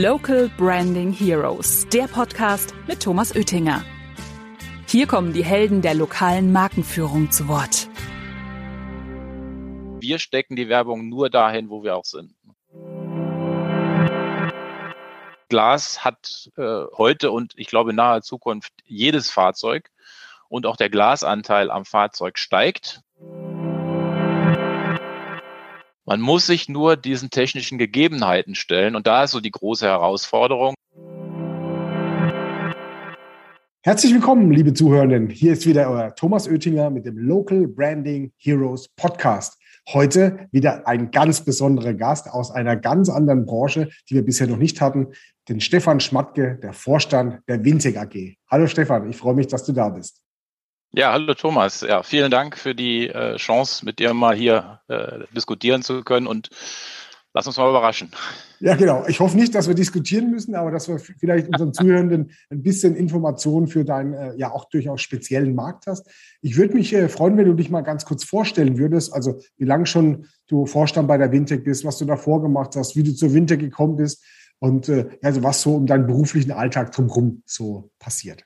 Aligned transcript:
Local 0.00 0.48
Branding 0.56 1.12
Heroes, 1.12 1.86
der 1.92 2.04
Podcast 2.04 2.74
mit 2.88 3.02
Thomas 3.02 3.36
Oettinger. 3.36 3.84
Hier 4.88 5.06
kommen 5.06 5.34
die 5.34 5.44
Helden 5.44 5.82
der 5.82 5.92
lokalen 5.92 6.50
Markenführung 6.50 7.30
zu 7.30 7.46
Wort. 7.46 7.90
Wir 10.00 10.18
stecken 10.18 10.56
die 10.56 10.70
Werbung 10.70 11.10
nur 11.10 11.28
dahin, 11.28 11.68
wo 11.68 11.84
wir 11.84 11.94
auch 11.94 12.06
sind. 12.06 12.34
Glas 15.50 16.02
hat 16.02 16.50
äh, 16.56 16.84
heute 16.96 17.30
und 17.30 17.52
ich 17.56 17.66
glaube 17.66 17.90
in 17.90 17.96
naher 17.96 18.22
Zukunft 18.22 18.72
jedes 18.86 19.30
Fahrzeug 19.30 19.90
und 20.48 20.64
auch 20.64 20.76
der 20.76 20.88
Glasanteil 20.88 21.70
am 21.70 21.84
Fahrzeug 21.84 22.38
steigt. 22.38 23.02
Man 26.04 26.20
muss 26.20 26.46
sich 26.46 26.68
nur 26.68 26.96
diesen 26.96 27.30
technischen 27.30 27.78
Gegebenheiten 27.78 28.56
stellen 28.56 28.96
und 28.96 29.06
da 29.06 29.22
ist 29.22 29.30
so 29.30 29.40
die 29.40 29.52
große 29.52 29.86
Herausforderung. 29.86 30.74
Herzlich 33.84 34.12
willkommen, 34.12 34.50
liebe 34.50 34.74
Zuhörenden. 34.74 35.30
Hier 35.30 35.52
ist 35.52 35.64
wieder 35.64 35.88
euer 35.88 36.12
Thomas 36.16 36.48
Oettinger 36.48 36.90
mit 36.90 37.06
dem 37.06 37.18
Local 37.18 37.68
Branding 37.68 38.32
Heroes 38.36 38.88
Podcast. 38.96 39.60
Heute 39.90 40.48
wieder 40.50 40.88
ein 40.88 41.12
ganz 41.12 41.44
besonderer 41.44 41.94
Gast 41.94 42.28
aus 42.28 42.50
einer 42.50 42.74
ganz 42.76 43.08
anderen 43.08 43.46
Branche, 43.46 43.88
die 44.10 44.16
wir 44.16 44.24
bisher 44.24 44.48
noch 44.48 44.56
nicht 44.56 44.80
hatten, 44.80 45.08
den 45.48 45.60
Stefan 45.60 46.00
Schmatke, 46.00 46.58
der 46.60 46.72
Vorstand 46.72 47.38
der 47.46 47.64
Wintec 47.64 47.96
AG. 47.96 48.36
Hallo 48.50 48.66
Stefan, 48.66 49.08
ich 49.08 49.16
freue 49.16 49.34
mich, 49.34 49.46
dass 49.46 49.64
du 49.64 49.72
da 49.72 49.88
bist. 49.88 50.20
Ja, 50.94 51.10
hallo 51.10 51.32
Thomas. 51.32 51.80
Ja, 51.80 52.02
vielen 52.02 52.30
Dank 52.30 52.58
für 52.58 52.74
die 52.74 53.08
äh, 53.08 53.36
Chance, 53.36 53.82
mit 53.82 53.98
dir 53.98 54.12
mal 54.12 54.36
hier 54.36 54.80
äh, 54.88 55.20
diskutieren 55.34 55.80
zu 55.80 56.02
können 56.02 56.26
und 56.26 56.50
lass 57.32 57.46
uns 57.46 57.56
mal 57.56 57.70
überraschen. 57.70 58.10
Ja, 58.60 58.76
genau. 58.76 59.06
Ich 59.06 59.18
hoffe 59.18 59.38
nicht, 59.38 59.54
dass 59.54 59.68
wir 59.68 59.74
diskutieren 59.74 60.30
müssen, 60.30 60.54
aber 60.54 60.70
dass 60.70 60.88
wir 60.88 60.98
vielleicht 60.98 61.48
unseren 61.48 61.72
Zuhörenden 61.72 62.32
ein 62.50 62.62
bisschen 62.62 62.94
Informationen 62.94 63.68
für 63.68 63.86
deinen 63.86 64.12
äh, 64.12 64.34
ja 64.36 64.52
auch 64.52 64.66
durchaus 64.66 65.00
speziellen 65.00 65.54
Markt 65.54 65.86
hast. 65.86 66.10
Ich 66.42 66.58
würde 66.58 66.74
mich 66.74 66.92
äh, 66.92 67.08
freuen, 67.08 67.38
wenn 67.38 67.46
du 67.46 67.54
dich 67.54 67.70
mal 67.70 67.80
ganz 67.80 68.04
kurz 68.04 68.22
vorstellen 68.24 68.76
würdest. 68.76 69.14
Also 69.14 69.40
wie 69.56 69.64
lange 69.64 69.86
schon 69.86 70.26
du 70.46 70.66
Vorstand 70.66 71.08
bei 71.08 71.16
der 71.16 71.32
Wintec 71.32 71.64
bist, 71.64 71.86
was 71.86 71.96
du 71.96 72.04
davor 72.04 72.42
gemacht 72.42 72.76
hast, 72.76 72.96
wie 72.96 73.02
du 73.02 73.14
zur 73.14 73.32
Wintec 73.32 73.60
gekommen 73.60 73.96
bist 73.96 74.22
und 74.58 74.92
also 75.22 75.42
was 75.42 75.62
so 75.62 75.74
um 75.74 75.86
deinen 75.86 76.06
beruflichen 76.06 76.52
Alltag 76.52 76.92
drumherum 76.92 77.42
so 77.46 77.90
passiert. 77.98 78.44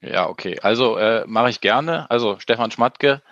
Ja, 0.00 0.28
okay. 0.28 0.58
Also 0.60 0.96
äh, 0.98 1.24
mache 1.26 1.50
ich 1.50 1.60
gerne. 1.60 2.10
Also 2.10 2.38
Stefan 2.38 2.70
Schmatke, 2.70 3.22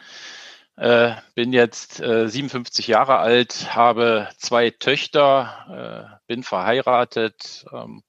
äh, 0.77 1.15
bin 1.34 1.53
jetzt 1.53 2.01
äh, 2.01 2.29
57 2.29 2.89
Jahre 2.89 3.19
alt, 3.19 3.75
habe 3.75 4.29
zwei 4.39 4.70
Töchter, 4.70 6.19
äh, 6.19 6.27
bin 6.27 6.42
verheiratet, 6.42 7.65
ähm, 7.73 8.03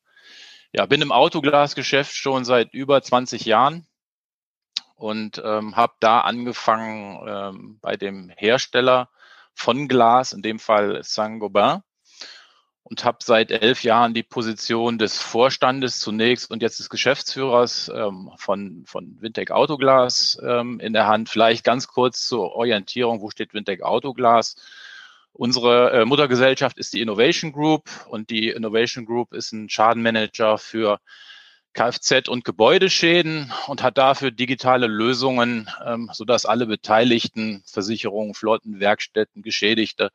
ja, 0.72 0.86
bin 0.86 1.02
im 1.02 1.12
Autoglasgeschäft 1.12 2.16
schon 2.16 2.46
seit 2.46 2.74
über 2.74 3.02
20 3.02 3.46
Jahren 3.46 3.88
und 4.96 5.42
ähm, 5.44 5.76
habe 5.76 5.94
da 6.00 6.22
angefangen 6.22 7.26
ähm, 7.28 7.80
bei 7.82 7.98
dem 7.98 8.30
Hersteller 8.36 9.10
von 9.54 9.88
Glas, 9.88 10.34
in 10.34 10.42
dem 10.42 10.60
Fall 10.60 11.04
Saint-Gobain 11.04 11.82
und 12.88 13.04
habe 13.04 13.18
seit 13.24 13.50
elf 13.50 13.84
Jahren 13.84 14.14
die 14.14 14.22
Position 14.22 15.00
des 15.00 15.20
Vorstandes 15.20 16.00
zunächst 16.00 16.52
und 16.52 16.62
jetzt 16.62 16.78
des 16.78 16.90
Geschäftsführers 16.90 17.92
ähm, 17.94 18.30
von, 18.38 18.84
von 18.86 19.18
Wintec 19.20 19.50
Autoglas 19.50 20.40
ähm, 20.46 20.80
in 20.80 20.94
der 20.94 21.08
Hand. 21.08 21.30
Vielleicht 21.30 21.64
ganz 21.64 21.88
kurz 21.88 22.28
zur 22.28 22.54
Orientierung, 22.54 23.22
wo 23.22 23.32
steht 23.32 23.56
Wintec 23.56 23.82
Autoglas? 23.82 24.56
Unsere 25.34 25.92
äh, 25.94 26.06
Muttergesellschaft 26.06 26.78
ist 26.78 26.94
die 26.94 27.02
Innovation 27.02 27.52
Group 27.52 27.90
und 28.08 28.30
die 28.30 28.50
Innovation 28.50 29.08
Group 29.08 29.34
ist 29.34 29.52
ein 29.52 29.68
Schadenmanager 29.68 30.60
für 30.60 31.00
Kfz- 31.74 32.30
und 32.30 32.46
Gebäudeschäden 32.46 33.52
und 33.66 33.82
hat 33.82 33.98
dafür 33.98 34.30
digitale 34.30 34.86
Lösungen, 34.86 35.72
ähm, 35.84 36.12
sodass 36.14 36.46
alle 36.46 36.68
Beteiligten, 36.68 37.64
Versicherungen, 37.66 38.36
Flotten, 38.36 38.80
Werkstätten, 38.80 39.42
Geschädigte 39.42 40.12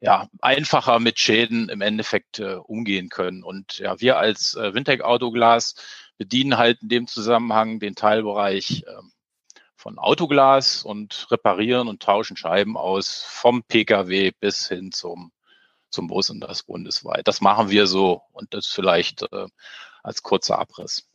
ja, 0.00 0.28
einfacher 0.40 1.00
mit 1.00 1.18
Schäden 1.18 1.68
im 1.68 1.80
Endeffekt 1.80 2.38
äh, 2.38 2.54
umgehen 2.54 3.08
können. 3.08 3.42
Und 3.42 3.78
ja, 3.78 4.00
wir 4.00 4.18
als 4.18 4.54
äh, 4.54 4.74
Wintec 4.74 5.02
Autoglas 5.02 5.74
bedienen 6.18 6.58
halt 6.58 6.82
in 6.82 6.88
dem 6.88 7.06
Zusammenhang 7.06 7.80
den 7.80 7.94
Teilbereich 7.94 8.84
äh, 8.86 9.02
von 9.76 9.98
Autoglas 9.98 10.82
und 10.82 11.30
reparieren 11.30 11.88
und 11.88 12.02
tauschen 12.02 12.36
Scheiben 12.36 12.76
aus 12.76 13.22
vom 13.22 13.62
Pkw 13.62 14.32
bis 14.38 14.68
hin 14.68 14.92
zum, 14.92 15.32
zum 15.90 16.08
Bus 16.08 16.30
und 16.30 16.40
das 16.40 16.64
bundesweit. 16.64 17.26
Das 17.28 17.40
machen 17.40 17.70
wir 17.70 17.86
so 17.86 18.22
und 18.32 18.52
das 18.52 18.66
vielleicht 18.66 19.22
äh, 19.32 19.46
als 20.02 20.22
kurzer 20.22 20.58
Abriss. 20.58 21.08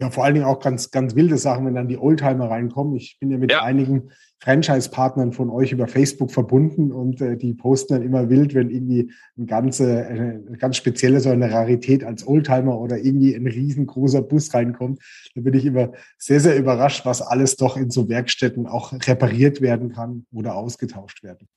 Ja, 0.00 0.10
vor 0.10 0.24
allen 0.24 0.34
Dingen 0.34 0.46
auch 0.46 0.60
ganz, 0.60 0.92
ganz 0.92 1.16
wilde 1.16 1.38
Sachen, 1.38 1.66
wenn 1.66 1.74
dann 1.74 1.88
die 1.88 1.98
Oldtimer 1.98 2.48
reinkommen. 2.48 2.94
Ich 2.94 3.18
bin 3.18 3.32
ja 3.32 3.38
mit 3.38 3.50
ja. 3.50 3.62
einigen 3.62 4.10
Franchise-Partnern 4.40 5.32
von 5.32 5.50
euch 5.50 5.72
über 5.72 5.88
Facebook 5.88 6.30
verbunden 6.30 6.92
und 6.92 7.20
äh, 7.20 7.36
die 7.36 7.54
posten 7.54 7.94
dann 7.94 8.02
immer 8.04 8.30
wild, 8.30 8.54
wenn 8.54 8.70
irgendwie 8.70 9.12
ein 9.36 9.46
ganze, 9.46 10.06
eine 10.06 10.40
ganz 10.58 10.76
spezielle 10.76 11.18
so 11.18 11.30
eine 11.30 11.50
Rarität 11.50 12.04
als 12.04 12.26
Oldtimer 12.26 12.78
oder 12.78 12.98
irgendwie 12.98 13.34
ein 13.34 13.48
riesengroßer 13.48 14.22
Bus 14.22 14.54
reinkommt. 14.54 15.02
Da 15.34 15.40
bin 15.40 15.54
ich 15.54 15.64
immer 15.64 15.90
sehr, 16.16 16.38
sehr 16.38 16.56
überrascht, 16.56 17.04
was 17.04 17.20
alles 17.20 17.56
doch 17.56 17.76
in 17.76 17.90
so 17.90 18.08
Werkstätten 18.08 18.68
auch 18.68 18.92
repariert 18.92 19.60
werden 19.60 19.92
kann 19.92 20.26
oder 20.32 20.54
ausgetauscht 20.54 21.24
werden. 21.24 21.48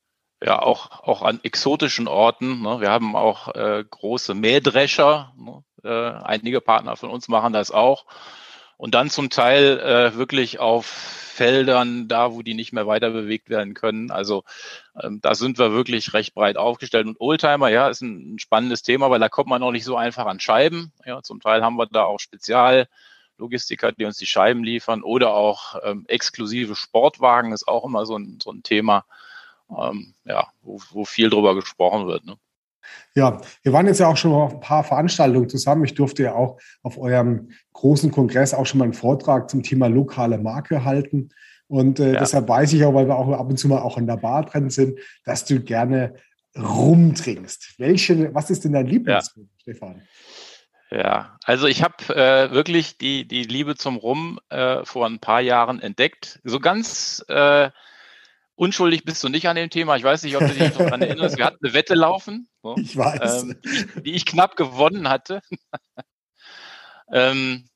Ja, 0.43 0.59
auch, 0.59 1.03
auch 1.03 1.21
an 1.21 1.39
exotischen 1.43 2.07
Orten. 2.07 2.63
Ne? 2.63 2.81
Wir 2.81 2.89
haben 2.89 3.15
auch 3.15 3.53
äh, 3.53 3.83
große 3.87 4.33
Mähdrescher. 4.33 5.33
Ne? 5.37 5.63
Äh, 5.83 5.89
einige 5.89 6.61
Partner 6.61 6.95
von 6.95 7.09
uns 7.09 7.27
machen 7.27 7.53
das 7.53 7.71
auch. 7.71 8.05
Und 8.77 8.95
dann 8.95 9.11
zum 9.11 9.29
Teil 9.29 9.79
äh, 9.79 10.17
wirklich 10.17 10.59
auf 10.59 10.87
Feldern, 10.87 12.07
da 12.07 12.33
wo 12.33 12.41
die 12.41 12.53
nicht 12.53 12.73
mehr 12.73 12.87
weiter 12.87 13.09
bewegt 13.11 13.49
werden 13.49 13.73
können. 13.73 14.11
Also 14.11 14.43
ähm, 15.01 15.19
da 15.21 15.33
sind 15.33 15.57
wir 15.57 15.71
wirklich 15.71 16.13
recht 16.13 16.33
breit 16.33 16.57
aufgestellt. 16.57 17.07
Und 17.07 17.19
Oldtimer, 17.19 17.69
ja, 17.69 17.89
ist 17.89 18.01
ein, 18.01 18.35
ein, 18.35 18.39
spannendes 18.39 18.83
Thema, 18.83 19.09
weil 19.09 19.19
da 19.19 19.29
kommt 19.29 19.49
man 19.49 19.63
auch 19.63 19.71
nicht 19.71 19.85
so 19.85 19.95
einfach 19.95 20.25
an 20.25 20.39
Scheiben. 20.39 20.91
Ja, 21.05 21.23
zum 21.23 21.39
Teil 21.39 21.63
haben 21.63 21.77
wir 21.77 21.87
da 21.87 22.03
auch 22.03 22.19
Speziallogistiker, 22.19 23.91
die 23.91 24.05
uns 24.05 24.17
die 24.17 24.25
Scheiben 24.25 24.63
liefern 24.63 25.03
oder 25.03 25.33
auch 25.33 25.75
ähm, 25.83 26.05
exklusive 26.07 26.75
Sportwagen 26.75 27.53
ist 27.53 27.67
auch 27.67 27.85
immer 27.85 28.05
so 28.05 28.17
ein, 28.17 28.39
so 28.41 28.51
ein 28.51 28.63
Thema, 28.63 29.05
ähm, 29.69 30.13
ja, 30.25 30.47
wo, 30.61 30.81
wo 30.91 31.05
viel 31.05 31.29
drüber 31.29 31.55
gesprochen 31.55 32.07
wird. 32.07 32.25
Ne? 32.25 32.35
Ja, 33.15 33.41
wir 33.63 33.73
waren 33.73 33.87
jetzt 33.87 33.99
ja 33.99 34.07
auch 34.07 34.17
schon 34.17 34.31
auf 34.31 34.53
ein 34.53 34.59
paar 34.59 34.83
Veranstaltungen 34.83 35.49
zusammen. 35.49 35.85
Ich 35.85 35.93
durfte 35.93 36.23
ja 36.23 36.33
auch 36.33 36.59
auf 36.83 36.97
eurem 36.97 37.49
großen 37.73 38.11
Kongress 38.11 38.53
auch 38.53 38.65
schon 38.65 38.79
mal 38.79 38.85
einen 38.85 38.93
Vortrag 38.93 39.49
zum 39.49 39.63
Thema 39.63 39.87
lokale 39.87 40.37
Marke 40.37 40.83
halten. 40.85 41.29
Und 41.67 41.99
äh, 41.99 42.13
ja. 42.13 42.19
deshalb 42.19 42.49
weiß 42.49 42.73
ich 42.73 42.83
auch, 42.83 42.93
weil 42.93 43.07
wir 43.07 43.17
auch 43.17 43.31
ab 43.31 43.49
und 43.49 43.57
zu 43.57 43.67
mal 43.67 43.79
auch 43.79 43.97
in 43.97 44.07
der 44.07 44.17
Bar 44.17 44.45
drin 44.45 44.69
sind, 44.69 44.99
dass 45.23 45.45
du 45.45 45.61
gerne 45.61 46.15
rumtrinkst. 46.57 47.75
Welche, 47.77 48.33
was 48.33 48.49
ist 48.49 48.65
denn 48.65 48.73
dein 48.73 48.87
Lieblingsrum, 48.87 49.43
ja. 49.43 49.59
Stefan? 49.61 50.01
Ja, 50.91 51.37
also 51.45 51.67
ich 51.67 51.83
habe 51.83 52.13
äh, 52.13 52.51
wirklich 52.51 52.97
die, 52.97 53.25
die 53.25 53.43
Liebe 53.43 53.75
zum 53.75 53.95
Rum 53.95 54.39
äh, 54.49 54.83
vor 54.83 55.05
ein 55.05 55.19
paar 55.19 55.39
Jahren 55.39 55.79
entdeckt. 55.79 56.41
So 56.43 56.59
ganz 56.59 57.23
äh, 57.29 57.69
unschuldig 58.55 59.05
bist 59.05 59.23
du 59.23 59.29
nicht 59.29 59.47
an 59.47 59.55
dem 59.55 59.69
Thema. 59.69 59.95
Ich 59.95 60.03
weiß 60.03 60.23
nicht, 60.23 60.35
ob 60.35 60.45
du 60.45 60.53
dich 60.53 60.69
noch 60.71 60.79
daran 60.79 61.01
erinnerst. 61.01 61.37
Wir 61.37 61.45
hatten 61.45 61.63
eine 61.63 61.73
Wette 61.73 61.93
laufen, 61.93 62.49
so, 62.61 62.75
ich 62.77 62.95
weiß. 62.95 63.43
Ähm, 63.43 63.59
die, 63.63 64.01
die, 64.03 64.11
ich 64.11 64.25
knapp 64.25 64.55
gewonnen 64.55 65.09
hatte. 65.09 65.41
ähm, 67.11 67.67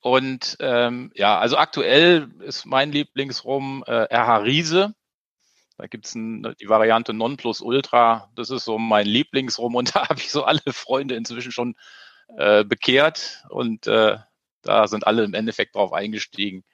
und 0.00 0.56
ähm, 0.60 1.12
ja, 1.14 1.38
also 1.38 1.56
aktuell 1.56 2.28
ist 2.40 2.66
mein 2.66 2.92
Lieblingsrum 2.92 3.84
äh, 3.86 4.14
RH 4.14 4.36
Riese. 4.38 4.94
Da 5.78 5.86
gibt's 5.86 6.14
ein, 6.14 6.54
die 6.60 6.68
Variante 6.68 7.12
Non 7.12 7.36
Plus 7.36 7.60
Ultra. 7.60 8.30
Das 8.34 8.50
ist 8.50 8.64
so 8.64 8.78
mein 8.78 9.06
Lieblingsrum 9.06 9.74
und 9.74 9.94
da 9.94 10.08
habe 10.08 10.20
ich 10.20 10.30
so 10.30 10.44
alle 10.44 10.60
Freunde 10.66 11.14
inzwischen 11.14 11.52
schon 11.52 11.76
äh, 12.36 12.64
bekehrt 12.64 13.44
und 13.50 13.86
äh, 13.86 14.18
da 14.62 14.86
sind 14.86 15.06
alle 15.06 15.24
im 15.24 15.34
Endeffekt 15.34 15.74
drauf 15.74 15.92
eingestiegen 15.92 16.64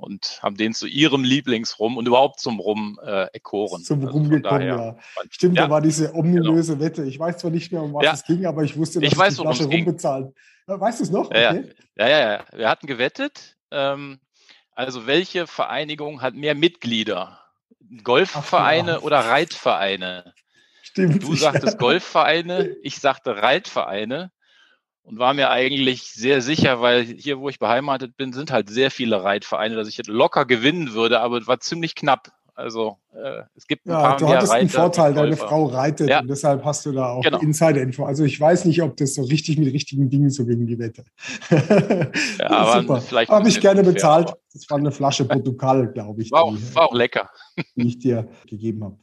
und 0.00 0.40
haben 0.42 0.56
den 0.56 0.74
zu 0.74 0.86
ihrem 0.86 1.24
Lieblingsrum 1.24 1.96
und 1.96 2.06
überhaupt 2.06 2.40
zum 2.40 2.58
Rum 2.58 2.98
äh, 3.02 3.26
erkoren. 3.32 3.82
Zum 3.82 4.00
also 4.00 4.12
Rum 4.12 4.28
gekommen, 4.28 4.66
ja. 4.66 4.96
Stimmt, 5.30 5.56
ja, 5.56 5.64
da 5.64 5.70
war 5.70 5.80
diese 5.80 6.14
ominöse 6.14 6.72
genau. 6.72 6.84
Wette. 6.84 7.04
Ich 7.04 7.18
weiß 7.18 7.38
zwar 7.38 7.50
nicht 7.50 7.70
mehr, 7.72 7.82
um 7.82 7.94
was 7.94 8.04
ja. 8.04 8.12
es 8.12 8.24
ging, 8.24 8.46
aber 8.46 8.64
ich 8.64 8.76
wusste, 8.76 9.00
dass 9.00 9.12
ich 9.12 9.18
weiß, 9.18 9.36
die 9.36 9.42
Flasche 9.42 9.64
Rum 9.64 9.84
bezahlen. 9.84 10.34
Weißt 10.66 11.00
du 11.00 11.04
es 11.04 11.10
noch? 11.10 11.32
Ja, 11.32 11.50
okay. 11.50 11.70
ja, 11.96 12.08
ja, 12.08 12.32
ja, 12.32 12.44
Wir 12.52 12.68
hatten 12.68 12.86
gewettet. 12.86 13.56
Ähm, 13.70 14.20
also 14.74 15.06
welche 15.06 15.46
Vereinigung 15.46 16.22
hat 16.22 16.34
mehr 16.34 16.54
Mitglieder? 16.54 17.40
Golfvereine 18.04 18.98
Ach, 18.98 19.02
oder 19.02 19.18
Reitvereine? 19.18 20.32
Stimmt. 20.82 21.22
Du 21.22 21.34
sagtest 21.34 21.78
Golfvereine, 21.78 22.76
ich 22.82 22.98
sagte 22.98 23.36
Reitvereine 23.36 24.30
und 25.10 25.18
war 25.18 25.34
mir 25.34 25.50
eigentlich 25.50 26.12
sehr 26.12 26.40
sicher, 26.40 26.80
weil 26.80 27.04
hier, 27.04 27.40
wo 27.40 27.48
ich 27.48 27.58
beheimatet 27.58 28.16
bin, 28.16 28.32
sind 28.32 28.52
halt 28.52 28.70
sehr 28.70 28.92
viele 28.92 29.24
Reitvereine, 29.24 29.74
dass 29.74 29.88
ich 29.88 30.00
locker 30.06 30.44
gewinnen 30.46 30.94
würde, 30.94 31.20
aber 31.20 31.38
es 31.38 31.48
war 31.48 31.58
ziemlich 31.58 31.96
knapp. 31.96 32.30
Also 32.54 32.98
äh, 33.14 33.42
es 33.56 33.66
gibt 33.66 33.86
ein 33.86 33.90
ja, 33.90 34.00
paar 34.00 34.16
du 34.18 34.26
mehr 34.26 34.36
hattest 34.36 34.52
Reiter, 34.52 34.60
einen 34.60 34.68
Vorteil, 34.68 35.14
deine 35.14 35.36
Frau 35.36 35.64
reitet 35.64 36.10
ja. 36.10 36.20
und 36.20 36.28
deshalb 36.28 36.62
hast 36.64 36.84
du 36.84 36.92
da 36.92 37.10
auch 37.12 37.22
genau. 37.22 37.38
Insider-Info. 37.38 38.04
Also 38.04 38.24
ich 38.24 38.38
weiß 38.38 38.66
nicht, 38.66 38.82
ob 38.82 38.96
das 38.98 39.14
so 39.14 39.22
richtig 39.22 39.58
mit 39.58 39.72
richtigen 39.72 40.10
Dingen 40.10 40.30
so 40.30 40.44
gegen 40.44 40.66
die 40.66 40.78
Wette. 40.78 41.04
ja, 42.38 42.50
aber 42.50 42.82
Super. 42.82 43.00
Vielleicht 43.00 43.30
Habe 43.30 43.48
ich 43.48 43.60
gerne 43.60 43.82
bezahlt. 43.82 44.34
Das 44.52 44.68
war 44.68 44.78
eine 44.78 44.92
Flasche 44.92 45.24
Portugal, 45.24 45.90
glaube 45.92 46.22
ich. 46.22 46.30
War 46.30 46.42
auch, 46.42 46.56
war 46.74 46.88
auch 46.88 46.94
lecker. 46.94 47.30
Die 47.76 47.88
ich 47.88 47.98
dir 47.98 48.28
gegeben 48.46 48.84
habe. 48.84 48.96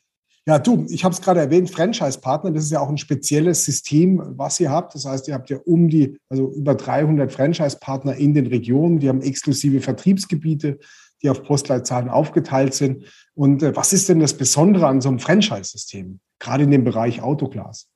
Ja, 0.48 0.60
du, 0.60 0.86
ich 0.90 1.04
habe 1.04 1.14
es 1.14 1.22
gerade 1.22 1.42
erwähnt, 1.42 1.70
Franchise-Partner, 1.70 2.52
das 2.52 2.64
ist 2.64 2.72
ja 2.72 2.80
auch 2.80 2.88
ein 2.88 2.98
spezielles 2.98 3.66
System, 3.66 4.22
was 4.38 4.62
ihr 4.62 4.72
habt. 4.72 4.96
Das 4.96 5.04
heißt, 5.04 5.28
ihr 5.28 5.34
habt 5.34 5.50
ja 5.50 5.58
um 5.66 5.90
die, 5.90 6.18
also 6.30 6.54
über 6.54 6.74
300 6.74 7.34
Franchise-Partner 7.34 8.16
in 8.16 8.34
den 8.34 8.48
Regionen, 8.48 9.00
die 9.00 9.10
haben 9.10 9.22
exklusive 9.22 9.82
Vertriebsgebiete, 9.82 10.80
die 11.22 11.30
auf 11.30 11.44
Postleitzahlen 11.44 12.08
aufgeteilt 12.08 12.74
sind. 12.74 13.04
Und 13.34 13.62
äh, 13.62 13.76
was 13.76 13.92
ist 13.92 14.08
denn 14.08 14.22
das 14.22 14.38
Besondere 14.38 14.88
an 14.88 15.02
so 15.02 15.10
einem 15.10 15.20
Franchise-System, 15.20 16.22
gerade 16.40 16.64
in 16.64 16.72
dem 16.72 16.86
Bereich 16.86 17.22
Autoglas? 17.22 17.90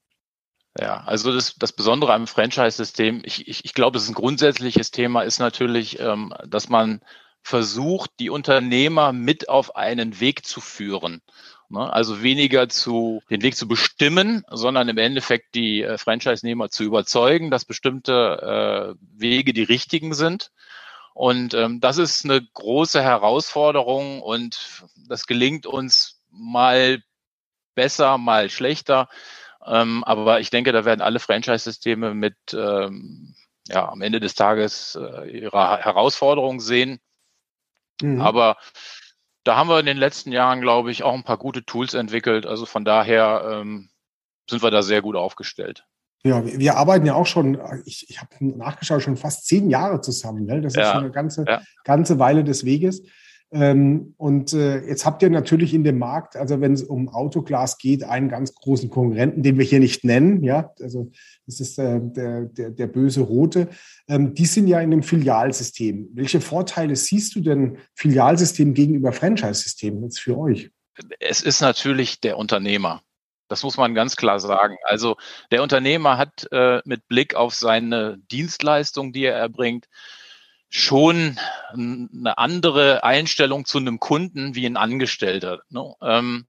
Ja, 0.78 1.06
also 1.06 1.34
das, 1.34 1.56
das 1.56 1.72
Besondere 1.72 2.12
am 2.12 2.28
Franchise-System, 2.28 3.22
ich, 3.24 3.48
ich, 3.48 3.64
ich 3.64 3.74
glaube, 3.74 3.98
es 3.98 4.04
ist 4.04 4.10
ein 4.10 4.16
grundsätzliches 4.16 4.92
Thema, 4.92 5.22
ist 5.22 5.40
natürlich, 5.40 6.02
ähm, 6.02 6.34
dass 6.50 6.68
man 6.68 7.00
versucht, 7.44 8.12
die 8.20 8.30
Unternehmer 8.30 9.14
mit 9.14 9.48
auf 9.48 9.78
einen 9.78 10.20
Weg 10.20 10.46
zu 10.46 10.60
führen. 10.60 11.22
Ne? 11.72 11.92
Also 11.92 12.22
weniger 12.22 12.70
zu 12.70 13.24
den 13.30 13.42
Weg 13.42 13.56
zu 13.56 13.68
bestimmen, 13.68 14.44
sondern 14.50 14.90
im 14.90 14.98
Endeffekt 14.98 15.56
die 15.56 15.82
äh, 15.82 15.98
Franchise-Nehmer 15.98 16.70
zu 16.70 16.84
überzeugen, 16.84 17.50
dass 17.50 17.66
bestimmte 17.66 18.96
äh, 18.98 19.20
Wege 19.20 19.54
die 19.54 19.64
richtigen 19.64 20.14
sind. 20.14 20.52
Und 21.14 21.54
ähm, 21.54 21.80
das 21.80 21.98
ist 21.98 22.26
eine 22.26 22.42
große 22.42 23.02
Herausforderung 23.02 24.22
und 24.22 24.84
das 25.08 25.28
gelingt 25.28 25.66
uns 25.66 26.22
mal 26.30 27.04
besser, 27.76 28.18
mal 28.18 28.50
schlechter. 28.50 29.10
Ähm, 29.66 30.04
aber 30.04 30.40
ich 30.40 30.50
denke, 30.50 30.72
da 30.72 30.86
werden 30.86 31.02
alle 31.02 31.20
Franchise-Systeme 31.20 32.14
mit 32.14 32.36
ähm, 32.54 33.36
ja, 33.68 33.90
am 33.90 34.02
Ende 34.02 34.20
des 34.20 34.36
Tages 34.36 34.98
äh, 35.00 35.30
ihre 35.30 35.78
Herausforderungen 35.78 36.60
sehen. 36.60 37.00
Mhm. 38.02 38.22
Aber 38.22 38.58
da 39.44 39.58
haben 39.58 39.70
wir 39.70 39.80
in 39.80 39.86
den 39.86 39.98
letzten 39.98 40.32
Jahren, 40.32 40.62
glaube 40.62 40.92
ich, 40.92 41.04
auch 41.04 41.14
ein 41.14 41.24
paar 41.24 41.38
gute 41.38 41.66
Tools 41.66 41.94
entwickelt. 41.94 42.46
Also 42.46 42.66
von 42.66 42.86
daher 42.86 43.60
ähm, 43.62 43.90
sind 44.50 44.62
wir 44.62 44.72
da 44.72 44.82
sehr 44.82 45.02
gut 45.02 45.16
aufgestellt. 45.16 45.86
Ja, 46.24 46.46
wir 46.46 46.78
arbeiten 46.78 47.06
ja 47.08 47.16
auch 47.16 47.26
schon, 47.26 47.60
ich, 47.86 48.08
ich 48.10 48.22
habe 48.22 48.30
nachgeschaut, 48.40 49.02
schon 49.02 49.18
fast 49.18 49.48
zehn 49.48 49.72
Jahre 49.72 50.02
zusammen. 50.02 50.46
Gell? 50.46 50.62
Das 50.62 50.76
ja, 50.76 50.84
ist 50.84 50.92
schon 50.92 51.04
eine 51.04 51.12
ganze, 51.12 51.46
ja. 51.48 51.62
ganze 51.84 52.20
Weile 52.20 52.44
des 52.44 52.64
Weges. 52.64 53.02
Ähm, 53.54 54.14
und 54.18 54.54
äh, 54.54 54.80
jetzt 54.88 55.06
habt 55.06 55.22
ihr 55.22 55.30
natürlich 55.30 55.74
in 55.74 55.84
dem 55.84 56.00
Markt, 56.00 56.38
also 56.38 56.62
wenn 56.62 56.72
es 56.72 56.84
um 56.84 57.10
Autoglas 57.10 57.78
geht, 57.78 58.04
einen 58.04 58.30
ganz 58.30 58.56
großen 58.56 58.90
Konkurrenten, 58.90 59.44
den 59.44 59.58
wir 59.58 59.66
hier 59.66 59.82
nicht 59.82 60.06
nennen. 60.06 60.42
Ja, 60.42 60.74
also 60.80 61.12
das 61.46 61.60
ist 61.60 61.78
äh, 61.78 62.00
der, 62.02 62.46
der, 62.46 62.70
der 62.70 62.88
böse 62.88 63.22
Rote. 63.22 63.68
Ähm, 64.08 64.34
die 64.34 64.46
sind 64.46 64.68
ja 64.68 64.80
in 64.80 64.94
einem 64.94 65.04
Filialsystem. 65.04 66.10
Welche 66.14 66.40
Vorteile 66.40 66.96
siehst 66.96 67.36
du 67.36 67.42
denn 67.42 67.78
Filialsystem 67.96 68.74
gegenüber 68.74 69.12
Franchise-Systemen 69.12 70.04
jetzt 70.04 70.22
für 70.22 70.38
euch? 70.38 70.72
Es 71.20 71.42
ist 71.42 71.60
natürlich 71.60 72.22
der 72.22 72.38
Unternehmer. 72.38 73.02
Das 73.50 73.64
muss 73.64 73.76
man 73.76 73.94
ganz 73.94 74.16
klar 74.16 74.40
sagen. 74.40 74.78
Also 74.86 75.18
der 75.52 75.62
Unternehmer 75.62 76.18
hat 76.18 76.48
äh, 76.54 76.80
mit 76.86 77.10
Blick 77.10 77.36
auf 77.36 77.54
seine 77.54 78.18
Dienstleistung, 78.32 79.12
die 79.12 79.26
er 79.26 79.36
erbringt, 79.36 79.88
schon 80.74 81.38
eine 81.74 82.38
andere 82.38 83.04
Einstellung 83.04 83.66
zu 83.66 83.78
einem 83.78 84.00
Kunden 84.00 84.56
wie 84.56 84.66
ein 84.66 84.78
Angestellter. 84.78 85.60
Ne? 85.70 85.94
Ähm, 86.02 86.48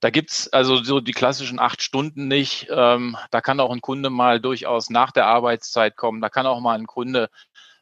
da 0.00 0.10
gibt's 0.10 0.48
also 0.52 0.82
so 0.82 1.00
die 1.00 1.12
klassischen 1.12 1.60
acht 1.60 1.80
Stunden 1.80 2.26
nicht. 2.26 2.66
Ähm, 2.70 3.16
da 3.30 3.40
kann 3.40 3.60
auch 3.60 3.70
ein 3.70 3.80
Kunde 3.80 4.10
mal 4.10 4.40
durchaus 4.40 4.90
nach 4.90 5.12
der 5.12 5.26
Arbeitszeit 5.26 5.96
kommen. 5.96 6.20
Da 6.20 6.28
kann 6.28 6.44
auch 6.44 6.60
mal 6.60 6.76
ein 6.76 6.88
Kunde 6.88 7.30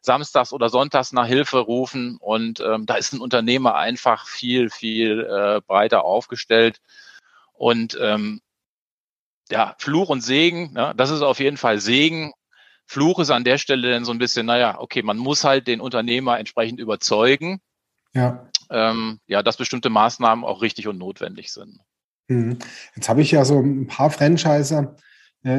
samstags 0.03 0.53
oder 0.53 0.69
sonntags 0.69 1.13
nach 1.13 1.27
Hilfe 1.27 1.61
rufen. 1.61 2.19
Und 2.21 2.61
ähm, 2.61 2.85
da 2.85 2.97
ist 2.97 3.15
ein 3.15 3.21
Unternehmer 3.21 3.75
einfach 3.75 4.27
viel, 4.29 4.69
viel 4.69 5.21
äh, 5.21 5.63
breiter 5.67 6.05
aufgestellt. 6.05 6.83
Und 7.55 7.97
ähm, 7.99 8.43
ja, 9.51 9.75
Fluch 9.79 10.11
und 10.11 10.21
Segen, 10.21 10.75
ne, 10.75 10.93
das 10.95 11.09
ist 11.09 11.23
auf 11.23 11.41
jeden 11.41 11.57
Fall 11.57 11.81
Segen. 11.81 12.35
Fluch 12.87 13.19
ist 13.19 13.31
an 13.31 13.45
der 13.45 13.59
Stelle 13.59 13.91
dann 13.91 14.05
so 14.05 14.13
ein 14.13 14.19
bisschen, 14.19 14.47
naja, 14.47 14.79
okay, 14.79 15.03
man 15.03 15.17
muss 15.19 15.45
halt 15.45 15.67
den 15.67 15.81
Unternehmer 15.81 16.39
entsprechend 16.39 16.81
überzeugen, 16.81 17.61
ja. 18.15 18.49
Ähm, 18.71 19.21
ja, 19.27 19.43
dass 19.43 19.57
bestimmte 19.57 19.91
Maßnahmen 19.91 20.45
auch 20.45 20.63
richtig 20.63 20.89
und 20.89 20.99
notwendig 20.99 21.53
sind. 21.53 21.81
Mhm. 22.29 22.59
Jetzt 22.97 23.09
habe 23.09 23.21
ich 23.21 23.31
ja 23.31 23.45
so 23.45 23.61
ein 23.61 23.87
paar 23.87 24.11
Franchiser 24.11 24.97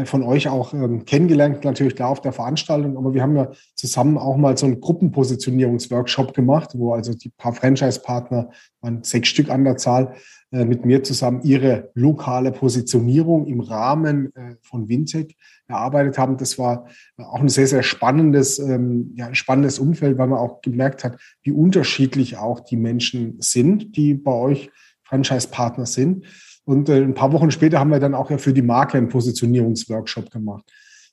von 0.06 0.24
euch 0.24 0.48
auch 0.48 0.74
ähm, 0.74 1.06
kennengelernt, 1.06 1.64
natürlich 1.64 1.94
da 1.94 2.08
auf 2.08 2.22
der 2.22 2.32
Veranstaltung, 2.32 2.98
aber 2.98 3.14
wir 3.14 3.22
haben 3.22 3.36
ja 3.36 3.52
zusammen 3.76 4.18
auch 4.18 4.36
mal 4.36 4.58
so 4.58 4.66
einen 4.66 4.82
Gruppenpositionierungsworkshop 4.82 6.34
gemacht, 6.34 6.72
wo 6.74 6.94
also 6.94 7.14
die 7.14 7.30
paar 7.30 7.54
Franchise-Partner, 7.54 8.50
waren 8.82 9.04
sechs 9.04 9.30
Stück 9.30 9.50
an 9.50 9.64
der 9.64 9.78
Zahl, 9.78 10.16
äh, 10.52 10.64
mit 10.64 10.86
mir 10.86 11.04
zusammen 11.04 11.42
ihre 11.44 11.92
lokale 11.96 12.52
Positionierung 12.52 13.46
im 13.46 13.60
Rahmen 13.60 14.34
äh, 14.36 14.56
von 14.62 14.88
Wintec 14.88 15.36
erarbeitet 15.68 16.18
haben. 16.18 16.38
Das 16.38 16.58
war 16.58 16.88
auch 17.18 17.42
ein 17.42 17.50
sehr, 17.50 17.68
sehr 17.68 17.84
spannendes, 17.84 18.60
ähm, 18.60 19.14
ja, 19.16 19.34
spannendes 19.36 19.80
Umfeld, 19.80 20.18
weil 20.18 20.28
man 20.28 20.40
auch 20.40 20.62
gemerkt 20.62 21.04
hat, 21.04 21.20
wie 21.44 21.52
unterschiedlich 21.52 22.38
auch 22.38 22.60
die 22.60 22.78
Menschen 22.78 23.36
sind, 23.40 23.98
die 23.98 24.14
bei 24.14 24.32
euch 24.32 24.72
Franchise-Partner 25.04 25.86
sind. 25.86 26.26
Und 26.66 26.90
äh, 26.90 27.02
ein 27.02 27.14
paar 27.14 27.32
Wochen 27.32 27.52
später 27.52 27.80
haben 27.80 27.92
wir 27.92 28.00
dann 28.00 28.16
auch 28.16 28.30
ja 28.30 28.38
für 28.38 28.54
die 28.54 28.62
Marke 28.62 28.98
einen 28.98 29.10
Positionierungsworkshop 29.10 30.32
gemacht. 30.32 30.66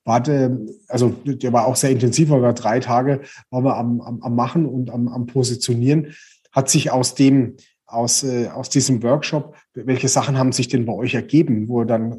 Warte, 0.05 0.67
also 0.89 1.15
der 1.25 1.53
war 1.53 1.67
auch 1.67 1.77
sehr 1.77 1.91
intensiv, 1.91 2.31
wir 2.31 2.53
drei 2.55 2.81
Tage 2.81 3.21
waren 3.51 3.65
wir 3.65 3.77
am, 3.77 4.01
am, 4.01 4.23
am 4.23 4.35
Machen 4.35 4.67
und 4.67 4.91
am, 4.91 5.07
am 5.07 5.27
Positionieren. 5.27 6.15
Hat 6.51 6.69
sich 6.69 6.91
aus 6.91 7.15
dem, 7.15 7.57
aus, 7.87 8.25
äh, 8.25 8.49
aus 8.49 8.69
diesem 8.69 9.03
Workshop, 9.03 9.55
welche 9.75 10.09
Sachen 10.09 10.39
haben 10.39 10.53
sich 10.53 10.69
denn 10.69 10.87
bei 10.87 10.93
euch 10.93 11.15
ergeben, 11.15 11.69
wo 11.69 11.83
ihr 11.83 11.87
dann 11.87 12.19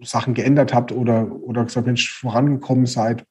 Sachen 0.00 0.32
geändert 0.32 0.72
habt 0.72 0.92
oder, 0.92 1.30
oder 1.42 1.64
gesagt, 1.64 1.86
Mensch, 1.86 2.10
vorangekommen 2.10 2.86
seid? 2.86 3.24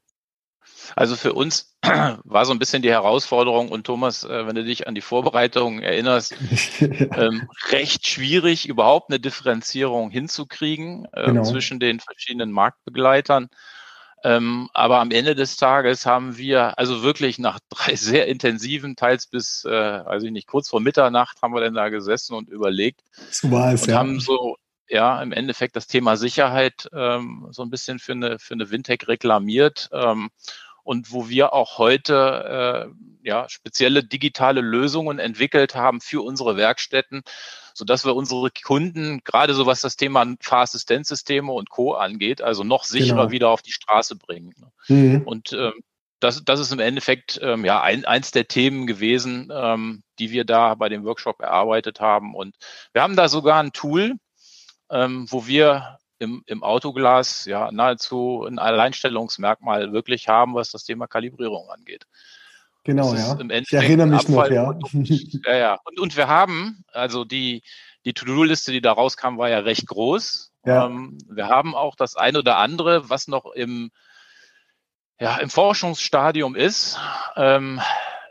Also 0.96 1.16
für 1.16 1.34
uns 1.34 1.76
war 2.24 2.46
so 2.46 2.52
ein 2.52 2.60
bisschen 2.60 2.82
die 2.82 2.90
Herausforderung 2.90 3.70
und 3.70 3.86
Thomas, 3.86 4.24
äh, 4.24 4.48
wenn 4.48 4.56
du 4.56 4.64
dich 4.64 4.88
an 4.88 4.96
die 4.96 5.02
Vorbereitung 5.02 5.80
erinnerst, 5.80 6.36
ähm, 6.82 7.50
recht 7.70 8.08
schwierig, 8.08 8.68
überhaupt 8.68 9.10
eine 9.10 9.20
Differenzierung 9.20 10.10
hinzukriegen 10.10 11.08
äh, 11.14 11.26
genau. 11.26 11.44
zwischen 11.44 11.80
den 11.80 12.00
verschiedenen 12.00 12.52
Marktbegleitern. 12.52 13.50
Ähm, 14.24 14.70
aber 14.74 15.00
am 15.00 15.12
Ende 15.12 15.36
des 15.36 15.58
Tages 15.58 16.06
haben 16.06 16.38
wir 16.38 16.78
also 16.80 17.04
wirklich 17.04 17.38
nach 17.38 17.60
drei 17.70 17.96
sehr 17.96 18.28
intensiven, 18.28 18.96
teils 18.96 19.28
bis, 19.28 19.64
äh, 19.66 19.72
weiß 19.72 20.24
ich 20.24 20.32
nicht, 20.32 20.48
kurz 20.48 20.70
vor 20.70 20.82
Mitternacht 20.82 21.42
haben 21.42 21.54
wir 21.54 21.62
dann 21.62 21.76
da 21.76 21.90
gesessen 21.90 22.34
und 22.34 22.50
überlegt. 22.50 23.02
So 23.32 23.52
war 23.52 23.74
es, 23.74 23.84
und 23.84 23.90
ja. 23.90 24.00
haben 24.00 24.20
so 24.20 24.58
ja 24.90 25.22
im 25.22 25.32
Endeffekt 25.32 25.76
das 25.76 25.88
Thema 25.88 26.18
Sicherheit 26.18 26.90
ähm, 26.94 27.48
so 27.52 27.62
ein 27.62 27.70
bisschen 27.70 28.00
für 28.00 28.14
eine 28.14 28.40
für 28.40 28.54
eine 28.54 28.72
Wintech 28.72 29.08
reklamiert. 29.08 29.90
Ähm, 29.92 30.30
und 30.88 31.12
wo 31.12 31.28
wir 31.28 31.52
auch 31.52 31.80
heute 31.80 32.88
äh, 32.88 33.28
ja, 33.28 33.50
spezielle 33.50 34.06
digitale 34.06 34.62
Lösungen 34.62 35.20
entwickelt 35.20 35.76
haben 35.76 36.00
für 36.00 36.24
unsere 36.24 36.56
Werkstätten, 36.56 37.24
so 37.74 37.84
dass 37.84 38.06
wir 38.06 38.16
unsere 38.16 38.50
Kunden, 38.64 39.20
gerade 39.26 39.54
so 39.54 39.66
was 39.66 39.82
das 39.82 39.98
Thema 39.98 40.26
Fahrassistenzsysteme 40.40 41.52
und 41.52 41.70
Co. 41.70 41.96
angeht, 41.96 42.42
also 42.42 42.64
noch 42.64 42.86
sicherer 42.86 43.24
genau. 43.24 43.32
wieder 43.32 43.50
auf 43.50 43.62
die 43.62 43.74
Straße 43.74 44.16
bringen. 44.16 44.54
Mhm. 44.88 45.24
Und 45.26 45.52
ähm, 45.52 45.74
das, 46.22 46.46
das 46.46 46.62
ist 46.62 46.72
im 46.72 46.80
Endeffekt 46.80 47.38
ähm, 47.44 47.66
ja 47.66 47.82
ein, 47.82 48.06
eins 48.06 48.32
der 48.32 48.48
Themen 48.48 48.88
gewesen, 48.88 49.52
ähm, 49.54 50.04
die 50.20 50.32
wir 50.32 50.46
da 50.46 50.76
bei 50.76 50.88
dem 50.88 51.04
Workshop 51.04 51.42
erarbeitet 51.42 52.00
haben. 52.00 52.34
Und 52.34 52.56
wir 52.94 53.02
haben 53.02 53.18
da 53.18 53.28
sogar 53.28 53.60
ein 53.60 53.74
Tool, 53.74 54.14
ähm, 54.90 55.28
wo 55.30 55.48
wir 55.48 56.00
im, 56.20 56.44
im 56.46 56.64
Autoglas 56.64 57.46
ja 57.46 57.72
nahezu 57.72 58.46
ein 58.48 58.60
Alleinstellungsmerkmal 58.60 59.94
wirklich 59.94 60.28
haben, 60.28 60.56
was 60.56 60.72
das 60.72 60.84
Thema 60.84 61.08
Kalibrierung 61.08 61.70
angeht. 61.70 62.06
Genau, 62.84 63.14
ja. 63.14 63.38
ich 63.50 63.74
erinnere 63.74 64.08
mich 64.08 64.22
Abfall 64.22 64.50
noch, 64.50 64.56
ja. 64.56 64.70
Und, 64.70 65.10
ja, 65.46 65.56
ja. 65.56 65.78
Und, 65.84 66.00
und 66.00 66.16
wir 66.16 66.30
haben, 66.30 66.86
also 66.94 67.26
die, 67.26 67.64
die 68.06 68.14
To-Do-Liste, 68.14 68.72
die 68.72 68.80
da 68.80 68.94
rauskam, 68.94 69.38
war 69.38 69.50
ja 69.50 69.60
recht 69.60 69.88
groß. 69.88 70.54
Ja. 70.66 70.86
Ähm, 70.86 71.18
wir 71.30 71.50
haben 71.50 71.76
auch 71.76 71.96
das 71.96 72.16
eine 72.16 72.40
oder 72.40 72.58
andere, 72.58 73.10
was 73.10 73.28
noch 73.28 73.46
im, 73.52 73.92
ja, 75.20 75.38
im 75.38 75.50
Forschungsstadium 75.50 76.56
ist. 76.56 76.98
Ähm, 77.36 77.82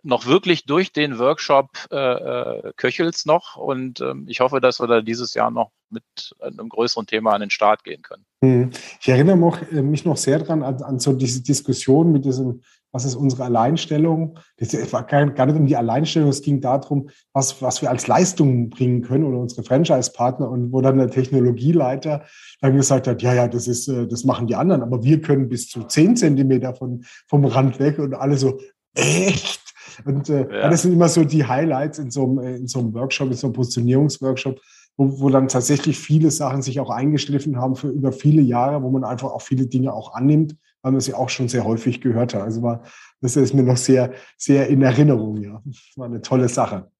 noch 0.07 0.27
wirklich 0.27 0.65
durch 0.65 0.93
den 0.93 1.19
Workshop 1.19 1.69
äh, 1.91 1.97
äh, 1.97 2.73
Köchels 2.77 3.27
noch 3.27 3.57
und 3.57 4.01
ähm, 4.01 4.27
ich 4.29 4.41
hoffe, 4.41 4.61
dass 4.61 4.81
wir 4.81 4.87
da 4.87 5.01
dieses 5.01 5.35
Jahr 5.35 5.51
noch 5.51 5.71
mit 5.91 6.05
einem 6.41 6.69
größeren 6.69 7.07
Thema 7.07 7.33
an 7.33 7.41
den 7.41 7.51
Start 7.51 7.85
gehen 7.85 8.03
können. 8.03 8.25
Hm. 8.43 8.71
Ich 9.01 9.09
erinnere 9.09 9.37
mich, 9.37 9.55
äh, 9.73 9.83
mich 9.83 10.05
noch 10.05 10.17
sehr 10.17 10.39
daran 10.39 10.63
an, 10.63 10.83
an, 10.83 10.99
so 10.99 11.13
diese 11.13 11.43
Diskussion 11.43 12.13
mit 12.13 12.25
diesem 12.25 12.63
was 12.97 13.05
ist 13.05 13.15
unsere 13.15 13.45
Alleinstellung? 13.45 14.39
Es 14.57 14.73
war 14.91 15.05
gar 15.05 15.27
nicht 15.27 15.57
um 15.57 15.67
die 15.67 15.77
Alleinstellung, 15.77 16.31
es 16.31 16.41
ging 16.41 16.63
darum, 16.63 17.11
was, 17.35 17.61
was 17.61 17.83
wir 17.83 17.91
als 17.91 18.07
Leistung 18.07 18.71
bringen 18.71 19.03
können 19.03 19.25
oder 19.25 19.39
unsere 19.39 19.65
Franchise-Partner 19.65 20.49
und 20.49 20.73
wo 20.73 20.81
dann 20.81 20.97
der 20.97 21.11
Technologieleiter 21.11 22.25
dann 22.63 22.75
gesagt 22.75 23.07
hat, 23.07 23.21
ja, 23.21 23.35
ja, 23.35 23.49
das 23.49 23.69
ist, 23.69 23.89
äh, 23.89 24.07
das 24.07 24.25
machen 24.25 24.47
die 24.47 24.55
anderen, 24.55 24.83
aber 24.83 25.05
wir 25.05 25.21
können 25.21 25.51
bis 25.51 25.69
zu 25.69 25.83
zehn 25.85 26.17
Zentimeter 26.17 26.75
von, 26.75 27.05
vom 27.29 27.45
Rand 27.45 27.79
weg 27.81 27.99
und 27.99 28.15
alle 28.15 28.39
so, 28.39 28.61
echt? 28.95 29.66
Und 30.05 30.29
äh, 30.29 30.41
ja. 30.41 30.69
das 30.69 30.83
sind 30.83 30.93
immer 30.93 31.09
so 31.09 31.25
die 31.25 31.47
Highlights 31.47 31.99
in 31.99 32.11
so 32.11 32.25
einem, 32.25 32.39
äh, 32.39 32.57
in 32.57 32.69
so 32.69 32.81
einem 32.81 32.95
Workshop, 32.95 33.29
in 33.29 33.37
so 33.37 33.47
einem 33.47 33.55
Positionierungsworkshop, 33.55 34.61
wo, 34.97 35.21
wo 35.21 35.31
dann 35.31 35.49
tatsächlich 35.49 35.99
viele 35.99 36.31
Sachen 36.31 36.63
sich 36.63 36.81
auch 36.81 36.91
eingeschliffen 36.91 37.57
haben 37.59 37.77
für 37.77 37.89
über 37.89 38.13
viele 38.13 38.43
Jahre, 38.43 38.83
wo 38.83 38.91
man 38.91 39.05
einfach 39.05 39.31
auch 39.31 39.43
viele 39.43 39.67
Dinge 39.67 39.93
auch 39.93 40.15
annimmt, 40.15 40.57
weil 40.83 40.93
man 40.93 41.01
sie 41.01 41.15
auch 41.15 41.29
schon 41.29 41.49
sehr 41.49 41.65
häufig 41.65 42.01
gehört 42.01 42.35
hat. 42.35 42.43
Also 42.43 42.63
war, 42.63 42.83
das 43.21 43.37
ist 43.37 43.55
mir 43.55 43.63
noch 43.63 43.77
sehr, 43.77 44.13
sehr 44.37 44.69
in 44.69 44.83
Erinnerung, 44.83 45.43
ja. 45.43 45.63
Das 45.65 45.77
war 45.97 46.07
eine 46.07 46.23
tolle 46.23 46.49
Sache. 46.49 46.91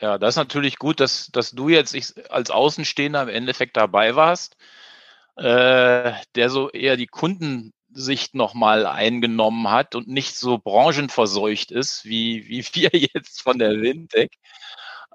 Ja, 0.00 0.18
das 0.18 0.34
ist 0.34 0.38
natürlich 0.38 0.78
gut, 0.78 1.00
dass, 1.00 1.28
dass 1.32 1.52
du 1.52 1.68
jetzt 1.68 1.94
als 2.30 2.50
Außenstehender 2.50 3.22
im 3.22 3.28
Endeffekt 3.28 3.76
dabei 3.76 4.16
warst, 4.16 4.56
äh, 5.36 6.12
der 6.34 6.50
so 6.50 6.70
eher 6.70 6.96
die 6.96 7.06
Kundensicht 7.94 8.34
nochmal 8.34 8.86
eingenommen 8.86 9.70
hat 9.70 9.94
und 9.94 10.08
nicht 10.08 10.36
so 10.36 10.58
branchenverseucht 10.58 11.70
ist, 11.70 12.04
wie, 12.04 12.46
wie 12.48 12.64
wir 12.74 12.90
jetzt 12.92 13.40
von 13.42 13.58
der 13.58 13.80
Windec. 13.80 14.32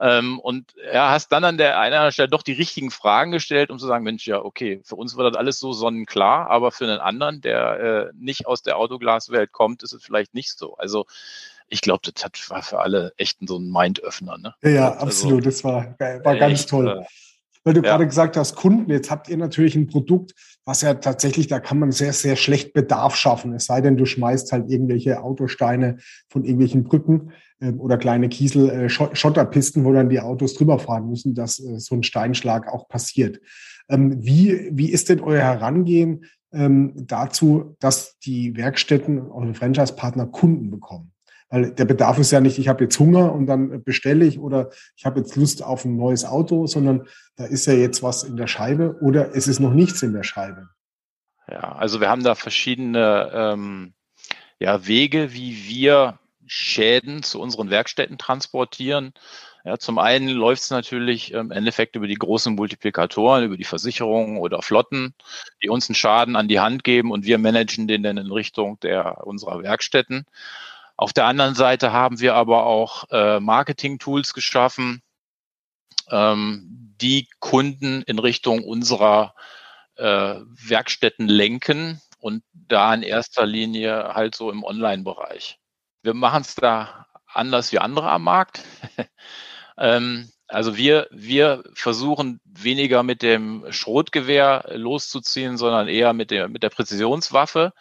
Ähm, 0.02 0.40
und 0.40 0.74
ja, 0.94 1.10
hast 1.10 1.30
dann 1.34 1.44
an 1.44 1.58
der 1.58 1.78
einen 1.78 2.12
Stelle 2.14 2.30
doch 2.30 2.42
die 2.42 2.54
richtigen 2.54 2.90
Fragen 2.90 3.32
gestellt, 3.32 3.70
um 3.70 3.80
zu 3.80 3.86
sagen, 3.86 4.06
Mensch, 4.06 4.26
ja, 4.26 4.42
okay, 4.42 4.80
für 4.86 4.96
uns 4.96 5.18
wird 5.18 5.34
das 5.34 5.38
alles 5.38 5.60
so 5.60 5.74
sonnenklar, 5.74 6.50
aber 6.50 6.72
für 6.72 6.86
einen 6.86 7.00
anderen, 7.00 7.42
der 7.42 7.80
äh, 7.80 8.12
nicht 8.18 8.48
aus 8.48 8.62
der 8.62 8.78
Autoglaswelt 8.78 9.52
kommt, 9.52 9.84
ist 9.84 9.92
es 9.92 10.02
vielleicht 10.02 10.34
nicht 10.34 10.58
so. 10.58 10.78
Also 10.78 11.06
ich 11.68 11.82
glaube, 11.82 12.10
das 12.10 12.24
hat, 12.24 12.50
war 12.50 12.64
für 12.64 12.80
alle 12.80 13.12
echt 13.18 13.40
so 13.46 13.58
ein 13.58 13.70
Mindöffner. 13.70 14.38
Ne? 14.38 14.56
Ja, 14.62 14.70
ja 14.70 14.92
also, 14.94 15.06
absolut. 15.06 15.46
Das 15.46 15.66
war, 15.66 15.96
war 16.00 16.36
ganz 16.38 16.62
echt, 16.62 16.70
toll. 16.70 16.88
Äh, 16.88 17.06
Weil 17.63 17.74
du 17.74 17.82
ja. 17.82 17.89
gerade 17.89 18.08
gesagt 18.08 18.38
hast, 18.38 18.56
Kunden, 18.56 18.89
jetzt 18.89 19.12
habt 19.12 19.28
ihr 19.30 19.38
natürlich 19.38 19.75
ein 19.75 19.88
Produkt, 19.88 20.34
was 20.66 20.82
ja 20.82 20.94
tatsächlich, 20.94 21.48
da 21.48 21.60
kann 21.60 21.80
man 21.80 21.92
sehr, 21.92 22.13
sehr 22.13 22.36
schlecht 22.36 22.74
Bedarf 22.74 23.16
schaffen. 23.16 23.54
Es 23.54 23.66
sei 23.66 23.82
denn, 23.82 23.98
du 23.98 24.06
schmeißt 24.06 24.51
halt 24.51 24.70
irgendwelche 24.70 25.22
Autosteine 25.22 25.98
von 26.30 26.44
irgendwelchen 26.44 26.84
Brücken 26.84 27.32
äh, 27.60 27.72
oder 27.72 27.98
kleine 27.98 28.30
Kiesel, 28.30 28.70
äh, 28.70 28.89
Schotterpisten, 28.89 29.84
wo 29.84 29.92
dann 29.92 30.10
die 30.10 30.22
Autos 30.22 30.54
drüber 30.54 30.80
fahren 30.80 31.10
müssen, 31.10 31.36
dass 31.36 31.60
äh, 31.60 31.80
so 31.80 31.96
ein 31.96 32.04
Steinschlag 32.04 32.72
auch 32.72 32.88
passiert. 32.88 33.42
Ähm, 33.89 34.24
wie, 34.24 34.70
wie 34.72 34.92
ist 34.92 35.10
denn 35.10 35.20
euer 35.20 35.42
Herangehen 35.42 36.25
ähm, 36.54 36.94
dazu, 36.96 37.75
dass 37.80 38.18
die 38.20 38.56
Werkstätten, 38.56 39.32
eure 39.32 39.54
Franchise-Partner 39.54 40.28
Kunden 40.28 40.70
bekommen? 40.70 41.12
Weil 41.50 41.72
der 41.72 41.86
Bedarf 41.86 42.20
ist 42.20 42.32
ja 42.32 42.41
nicht, 42.41 42.60
ich 42.60 42.68
habe 42.68 42.84
jetzt 42.84 43.00
Hunger 43.00 43.34
und 43.34 43.48
dann 43.48 43.84
bestelle 43.84 44.25
ich 44.25 44.39
oder 44.39 44.70
ich 44.96 45.06
habe 45.06 45.20
jetzt 45.20 45.36
Lust 45.36 45.63
auf 45.63 45.84
ein 45.84 45.96
neues 45.96 46.25
Auto, 46.25 46.68
sondern 46.68 47.08
da 47.38 47.46
ist 47.46 47.65
ja 47.65 47.74
jetzt 47.74 48.03
was 48.03 48.24
in 48.24 48.38
der 48.38 48.48
Scheibe 48.48 48.98
oder 49.01 49.36
es 49.36 49.48
ist 49.48 49.60
noch 49.60 49.74
nichts 49.74 50.03
in 50.03 50.13
der 50.13 50.24
Scheibe. 50.24 50.70
Ja, 51.50 51.74
also 51.74 52.00
wir 52.00 52.10
haben 52.10 52.24
da 52.24 52.36
verschiedene 52.36 53.32
ähm, 53.34 53.94
ja, 54.60 54.86
Wege, 54.86 55.34
wie 55.34 55.68
wir 55.68 56.20
Schäden 56.46 57.24
zu 57.24 57.39
unseren 57.39 57.70
Werkstätten 57.70 58.18
transportieren. 58.18 59.13
Ja, 59.65 59.77
zum 59.77 59.98
einen 59.98 60.29
läuft 60.29 60.63
es 60.63 60.70
natürlich 60.70 61.34
im 61.34 61.51
Endeffekt 61.51 61.96
über 61.96 62.08
die 62.08 62.15
großen 62.15 62.56
Multiplikatoren, 62.56 63.44
über 63.44 63.58
die 63.58 63.65
Versicherungen 63.65 64.38
oder 64.38 64.62
Flotten, 64.62 65.13
die 65.62 65.70
uns 65.70 65.89
einen 65.89 65.96
Schaden 65.96 66.36
an 66.36 66.48
die 66.48 66.60
Hand 66.60 66.84
geben 66.84 67.12
und 67.12 67.25
wir 67.25 67.38
managen 67.38 67.88
den 67.88 68.03
dann 68.03 68.18
in 68.18 68.32
Richtung 68.32 68.79
der 68.79 69.25
unserer 69.27 69.62
Werkstätten. 69.62 70.25
Auf 71.00 71.13
der 71.13 71.27
anderen 71.27 71.56
Seite 71.56 71.94
haben 71.94 72.20
wir 72.20 72.36
aber 72.36 72.65
auch 72.65 73.06
äh, 73.10 73.39
Marketing-Tools 73.39 74.34
geschaffen, 74.34 75.01
ähm, 76.12 76.65
die 77.00 77.29
Kunden 77.39 78.01
in 78.01 78.20
Richtung 78.20 78.65
unserer 78.65 79.34
äh, 79.96 80.03
Werkstätten 80.44 81.29
lenken 81.29 82.01
und 82.20 82.44
da 82.51 82.94
in 82.94 83.03
erster 83.03 83.46
Linie 83.46 84.13
halt 84.13 84.36
so 84.36 84.51
im 84.51 84.65
Online-Bereich. 84.65 85.58
Wir 86.03 86.13
machen 86.13 86.41
es 86.41 86.56
da 86.56 87.06
anders 87.27 87.72
wie 87.72 87.79
andere 87.79 88.12
am 88.12 88.24
Markt. 88.24 88.62
ähm, 89.77 90.29
also 90.50 90.75
wir, 90.75 91.08
wir 91.12 91.63
versuchen 91.75 92.41
weniger 92.44 93.03
mit 93.03 93.22
dem 93.22 93.65
Schrotgewehr 93.70 94.65
loszuziehen, 94.74 95.58
sondern 95.58 95.88
eher 95.88 96.12
mit 96.12 96.29
der, 96.29 96.50
mit 96.50 96.62
der 96.62 96.72
Präzisionswaffe 96.72 97.72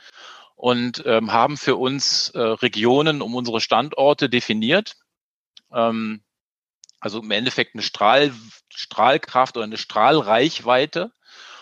und 0.58 1.04
ähm, 1.06 1.32
haben 1.32 1.56
für 1.56 1.76
uns 1.76 2.30
äh, 2.30 2.40
Regionen 2.40 3.22
um 3.22 3.36
unsere 3.36 3.60
Standorte 3.60 4.28
definiert. 4.28 4.96
Ähm, 5.72 6.20
also 6.98 7.20
im 7.20 7.30
Endeffekt 7.30 7.76
eine 7.76 7.82
Strahl, 7.82 8.32
Strahlkraft 8.68 9.56
oder 9.56 9.64
eine 9.64 9.76
Strahlreichweite. 9.76 11.12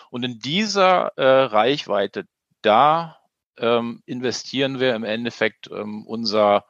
Und 0.09 0.23
in 0.23 0.39
dieser 0.39 1.11
äh, 1.15 1.43
Reichweite, 1.43 2.25
da 2.63 3.19
ähm, 3.59 4.01
investieren 4.07 4.79
wir 4.79 4.95
im 4.95 5.03
Endeffekt 5.03 5.69
ähm, 5.69 6.03
unser 6.07 6.65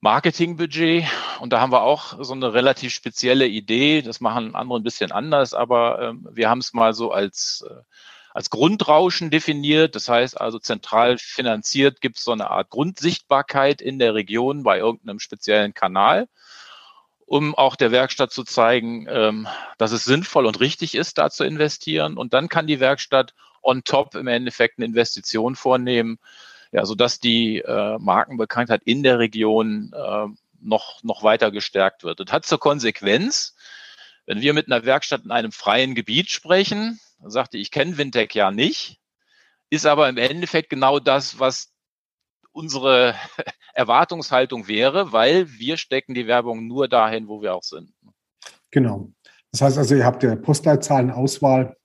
Marketingbudget. 0.00 1.04
Und 1.40 1.52
da 1.52 1.60
haben 1.60 1.72
wir 1.72 1.82
auch 1.82 2.16
so 2.24 2.32
eine 2.32 2.54
relativ 2.54 2.94
spezielle 2.94 3.46
Idee. 3.46 4.00
Das 4.00 4.22
machen 4.22 4.54
andere 4.54 4.80
ein 4.80 4.84
bisschen 4.84 5.12
anders, 5.12 5.52
aber 5.52 6.00
ähm, 6.00 6.26
wir 6.32 6.48
haben 6.48 6.60
es 6.60 6.72
mal 6.72 6.94
so 6.94 7.10
als, 7.10 7.62
äh, 7.68 7.82
als 8.36 8.50
Grundrauschen 8.50 9.30
definiert. 9.30 9.94
Das 9.94 10.10
heißt 10.10 10.38
also 10.38 10.58
zentral 10.58 11.16
finanziert 11.16 12.02
gibt 12.02 12.18
es 12.18 12.24
so 12.24 12.32
eine 12.32 12.50
Art 12.50 12.68
Grundsichtbarkeit 12.68 13.80
in 13.80 13.98
der 13.98 14.14
Region 14.14 14.62
bei 14.62 14.78
irgendeinem 14.78 15.20
speziellen 15.20 15.72
Kanal 15.72 16.28
um 17.28 17.56
auch 17.56 17.74
der 17.74 17.90
Werkstatt 17.90 18.30
zu 18.30 18.44
zeigen, 18.44 19.06
ähm, 19.10 19.48
dass 19.78 19.90
es 19.90 20.04
sinnvoll 20.04 20.46
und 20.46 20.60
richtig 20.60 20.94
ist, 20.94 21.18
da 21.18 21.28
zu 21.28 21.42
investieren. 21.42 22.16
Und 22.16 22.34
dann 22.34 22.48
kann 22.48 22.68
die 22.68 22.78
Werkstatt 22.78 23.34
on 23.62 23.82
top 23.82 24.14
im 24.14 24.28
Endeffekt 24.28 24.78
eine 24.78 24.86
Investition 24.86 25.56
vornehmen, 25.56 26.20
ja, 26.70 26.86
sodass 26.86 27.18
die 27.18 27.58
äh, 27.58 27.98
Markenbekanntheit 27.98 28.82
in 28.84 29.02
der 29.02 29.18
Region 29.18 29.92
äh, 29.92 30.26
noch, 30.60 31.02
noch 31.02 31.24
weiter 31.24 31.50
gestärkt 31.50 32.04
wird. 32.04 32.20
Das 32.20 32.30
hat 32.30 32.46
zur 32.46 32.60
Konsequenz, 32.60 33.56
wenn 34.26 34.40
wir 34.40 34.54
mit 34.54 34.70
einer 34.70 34.84
Werkstatt 34.84 35.24
in 35.24 35.32
einem 35.32 35.50
freien 35.50 35.96
Gebiet 35.96 36.30
sprechen, 36.30 37.00
dann 37.18 37.30
sagte 37.30 37.58
ich, 37.58 37.70
kenne 37.70 37.98
Wintec 37.98 38.34
ja 38.34 38.50
nicht, 38.50 39.00
ist 39.70 39.86
aber 39.86 40.08
im 40.08 40.16
Endeffekt 40.16 40.70
genau 40.70 40.98
das, 40.98 41.38
was 41.38 41.72
unsere 42.52 43.14
Erwartungshaltung 43.74 44.68
wäre, 44.68 45.12
weil 45.12 45.50
wir 45.58 45.76
stecken 45.76 46.14
die 46.14 46.26
Werbung 46.26 46.66
nur 46.66 46.88
dahin, 46.88 47.28
wo 47.28 47.42
wir 47.42 47.54
auch 47.54 47.62
sind. 47.62 47.92
Genau. 48.70 49.10
Das 49.52 49.62
heißt 49.62 49.78
also, 49.78 49.94
ihr 49.94 50.04
habt 50.04 50.22
ja 50.22 50.34
Postleitzahlenauswahl 50.36 51.76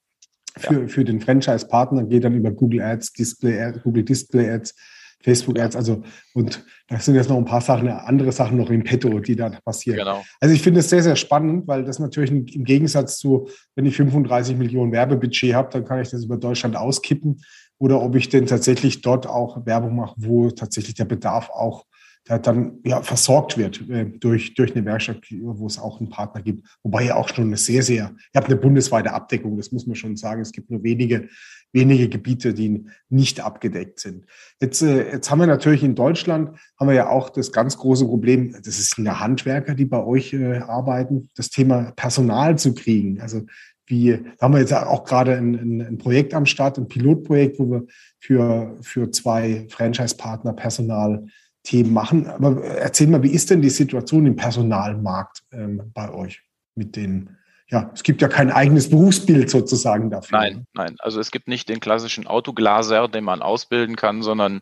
für, 0.58 0.82
ja. 0.82 0.88
für 0.88 1.06
den 1.06 1.22
Franchise-Partner, 1.22 2.04
geht 2.04 2.24
dann 2.24 2.36
über 2.36 2.52
Google 2.52 2.82
Ads, 2.82 3.14
Display, 3.14 3.74
Google 3.84 4.04
Display 4.04 4.50
Ads, 4.50 4.76
Facebook 5.24 5.60
Ads, 5.60 5.75
also 5.75 6.04
und 6.34 6.63
da 6.88 7.00
sind 7.00 7.16
jetzt 7.16 7.30
noch 7.30 7.38
ein 7.38 7.46
paar 7.46 7.62
Sachen, 7.62 7.88
andere 7.88 8.32
Sachen 8.32 8.58
noch 8.58 8.70
im 8.70 8.84
Petto, 8.84 9.20
die 9.20 9.36
da 9.36 9.50
passieren. 9.63 10.00
Genau. 10.00 10.24
Also 10.40 10.54
ich 10.54 10.62
finde 10.62 10.82
es 10.82 10.90
sehr, 10.90 11.04
sehr 11.04 11.16
spannend, 11.16 11.68
weil 11.68 11.84
das 11.84 12.00
natürlich 12.00 12.32
im 12.32 12.63
Gegensatz 12.63 13.18
zu, 13.18 13.48
wenn 13.75 13.86
ich 13.86 13.96
35 13.96 14.58
Millionen 14.58 14.92
Werbebudget 14.92 15.54
habe, 15.54 15.70
dann 15.72 15.86
kann 15.86 16.01
ich 16.01 16.10
das 16.10 16.25
über 16.25 16.38
Deutschland 16.38 16.75
auskippen 16.75 17.42
oder 17.78 18.01
ob 18.01 18.16
ich 18.16 18.30
denn 18.30 18.46
tatsächlich 18.46 19.01
dort 19.01 19.28
auch 19.28 19.66
Werbung 19.66 19.96
mache, 19.96 20.16
wo 20.18 20.51
tatsächlich 20.51 20.96
der 20.96 21.06
Bedarf 21.06 21.50
auch 21.50 21.86
dann 22.25 22.80
ja, 22.84 23.01
versorgt 23.01 23.58
wird 23.58 23.90
äh, 23.90 24.06
durch, 24.06 24.54
durch 24.54 24.75
eine 24.75 24.86
Werkstatt, 24.86 25.22
wo 25.32 25.66
es 25.66 25.80
auch 25.80 26.00
einen 26.00 26.10
Partner 26.10 26.42
gibt. 26.42 26.68
Wobei 26.84 27.06
ja 27.06 27.16
auch 27.16 27.30
schon 27.30 27.46
eine 27.46 27.58
sehr, 27.58 27.84
sehr, 27.84 28.16
ihr 28.34 28.36
habt 28.36 28.48
eine 28.48 28.58
bundesweite 28.58 29.12
Abdeckung, 29.12 29.58
das 29.58 29.72
muss 29.72 29.88
man 29.88 29.96
schon 29.96 30.16
sagen. 30.16 30.42
Es 30.42 30.51
gibt 30.51 30.70
nur 30.70 30.84
wenige, 30.84 31.30
wenige 31.74 32.10
Gebiete, 32.10 32.54
die 32.54 32.86
nicht 33.10 33.40
abgedeckt 33.40 34.00
sind. 34.00 34.25
Jetzt, 34.62 34.82
äh, 34.82 35.12
jetzt 35.13 35.32
haben 35.32 35.40
wir 35.40 35.48
natürlich 35.48 35.84
in 35.84 35.96
Deutschland, 35.96 36.58
haben 36.80 36.88
wir 36.88 36.96
ja 36.96 37.10
auch 37.10 37.30
das 37.30 37.51
ganz 37.51 37.78
große 37.78 38.06
Problem, 38.06 38.54
das 38.54 38.80
ist 38.80 39.00
eine 39.00 39.20
Handwerker, 39.20 39.74
die 39.74 39.86
bei 39.86 40.04
euch 40.04 40.34
äh, 40.34 40.58
arbeiten, 40.58 41.30
das 41.36 41.50
Thema 41.50 41.92
Personal 41.96 42.58
zu 42.58 42.75
kriegen. 42.75 43.20
Also 43.20 43.42
wie, 43.88 44.12
da 44.38 44.46
haben 44.46 44.54
wir 44.54 44.62
jetzt 44.62 44.74
auch 44.74 45.04
gerade 45.04 45.36
ein, 45.36 45.56
ein, 45.56 45.82
ein 45.82 45.98
Projekt 45.98 46.34
am 46.34 46.46
Start, 46.46 46.78
ein 46.78 46.88
Pilotprojekt, 46.88 47.60
wo 47.60 47.72
wir 47.72 47.86
für, 48.20 48.78
für 48.82 49.12
zwei 49.12 49.66
Franchise-Partner 49.70 50.54
Personal 50.54 51.25
Themen 51.63 51.94
machen. 51.94 52.27
Aber 52.27 52.63
erzähl 52.63 53.08
mal, 53.08 53.24
wie 53.24 53.32
ist 53.32 53.50
denn 53.50 53.62
die 53.62 53.70
Situation 53.70 54.25
im 54.25 54.36
Personalmarkt 54.36 55.44
ähm, 55.51 55.91
bei 55.94 56.12
euch 56.12 56.41
mit 56.75 56.96
den 56.96 57.38
ja, 57.72 57.89
es 57.94 58.03
gibt 58.03 58.22
ja 58.22 58.27
kein 58.27 58.51
eigenes 58.51 58.89
Berufsbild 58.89 59.50
sozusagen 59.50 60.10
dafür. 60.10 60.39
Nein, 60.39 60.68
nein. 60.74 60.98
Also 61.00 61.22
es 61.22 61.32
gibt 61.32 61.48
nicht 61.48 61.70
den 61.70 61.80
klassischen 61.80 62.27
Autoglaser, 62.27 63.08
den 63.08 63.24
man 63.24 63.41
ausbilden 63.41 63.96
kann, 63.96 64.24
sondern 64.24 64.60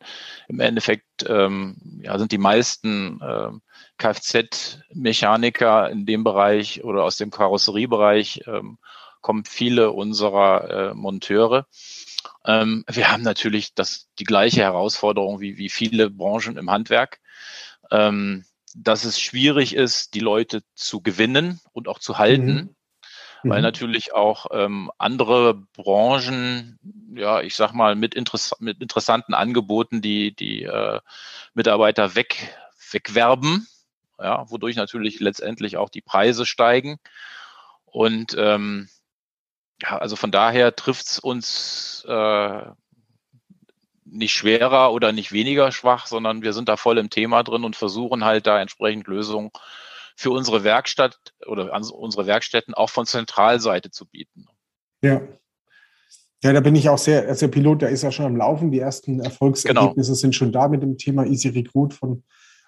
im 0.48 0.60
Endeffekt 0.60 1.26
ähm, 1.28 1.76
ja, 2.04 2.20
sind 2.20 2.32
die 2.32 2.38
meisten 2.38 3.20
ähm, 3.28 3.62
Kfz-Mechaniker 3.98 5.90
in 5.90 6.06
dem 6.06 6.24
Bereich 6.24 6.84
oder 6.84 7.04
aus 7.04 7.18
dem 7.18 7.32
Karosseriebereich 7.32 8.44
ähm, 8.46 8.78
kommen 9.22 9.44
viele 9.44 9.92
unserer 9.92 10.92
äh, 10.92 10.94
Monteure. 10.94 11.66
Ähm, 12.46 12.84
wir 12.88 13.12
haben 13.12 13.24
natürlich 13.24 13.74
das, 13.74 14.08
die 14.20 14.24
gleiche 14.24 14.62
Herausforderung 14.62 15.40
wie, 15.40 15.58
wie 15.58 15.70
viele 15.70 16.10
Branchen 16.10 16.58
im 16.58 16.70
Handwerk, 16.70 17.20
ähm, 17.92 18.46
dass 18.76 19.04
es 19.04 19.20
schwierig 19.20 19.76
ist, 19.76 20.14
die 20.14 20.20
Leute 20.20 20.62
zu 20.76 21.02
gewinnen 21.02 21.60
und 21.74 21.88
auch 21.88 22.00
zu 22.00 22.18
halten. 22.18 22.54
Mhm 22.54 22.76
weil 23.44 23.60
mhm. 23.60 23.64
natürlich 23.64 24.14
auch 24.14 24.48
ähm, 24.52 24.92
andere 24.98 25.56
Branchen, 25.76 26.78
ja, 27.16 27.42
ich 27.42 27.56
sag 27.56 27.74
mal, 27.74 27.96
mit, 27.96 28.16
interess 28.16 28.56
mit 28.60 28.82
interessanten 28.82 29.34
Angeboten 29.34 30.02
die, 30.02 30.36
die 30.36 30.64
äh, 30.64 31.00
Mitarbeiter 31.54 32.16
weg, 32.16 32.56
wegwerben, 32.92 33.68
ja, 34.20 34.50
wodurch 34.50 34.76
natürlich 34.76 35.20
letztendlich 35.20 35.78
auch 35.78 35.90
die 35.90 36.02
Preise 36.02 36.46
steigen. 36.46 37.00
Und 37.86 38.36
ähm, 38.38 38.90
ja, 39.82 39.98
also 39.98 40.16
von 40.16 40.32
daher 40.32 40.76
trifft's 40.76 41.20
uns 41.20 42.06
äh, 42.08 42.62
nicht 44.06 44.34
schwerer 44.34 44.92
oder 44.92 45.12
nicht 45.12 45.32
weniger 45.32 45.72
schwach, 45.72 46.08
sondern 46.08 46.42
wir 46.42 46.54
sind 46.54 46.70
da 46.70 46.78
voll 46.78 46.98
im 46.98 47.10
Thema 47.10 47.44
drin 47.44 47.64
und 47.64 47.76
versuchen 47.76 48.26
halt 48.26 48.48
da 48.48 48.60
entsprechend 48.60 49.08
Lösungen 49.08 49.52
für 50.16 50.32
unsere 50.32 50.64
Werkstatt 50.64 51.18
oder 51.46 51.72
unsere 51.94 52.28
Werkstätten 52.28 52.74
auch 52.74 52.90
von 52.90 53.06
Zentralseite 53.06 53.92
zu 53.92 54.06
bieten. 54.06 54.48
Ja. 55.02 55.22
Ja, 56.42 56.54
da 56.54 56.62
bin 56.62 56.76
ich 56.76 56.88
auch 56.88 56.98
sehr, 56.98 57.28
also 57.28 57.48
der 57.48 57.52
Pilot, 57.52 57.82
der 57.82 57.90
ist 57.90 58.02
ja 58.02 58.12
schon 58.12 58.26
am 58.26 58.38
Laufen. 58.38 58.72
Die 58.72 58.80
ersten 58.80 59.20
Erfolgsergebnisse 59.20 60.12
genau. 60.12 60.20
sind 60.20 60.36
schon 60.36 60.54
da 60.54 60.70
mit 60.70 60.82
dem 60.82 60.98
Thema 60.98 61.26
Easy 61.26 61.50
Recruit 61.50 61.94
von, 61.94 62.24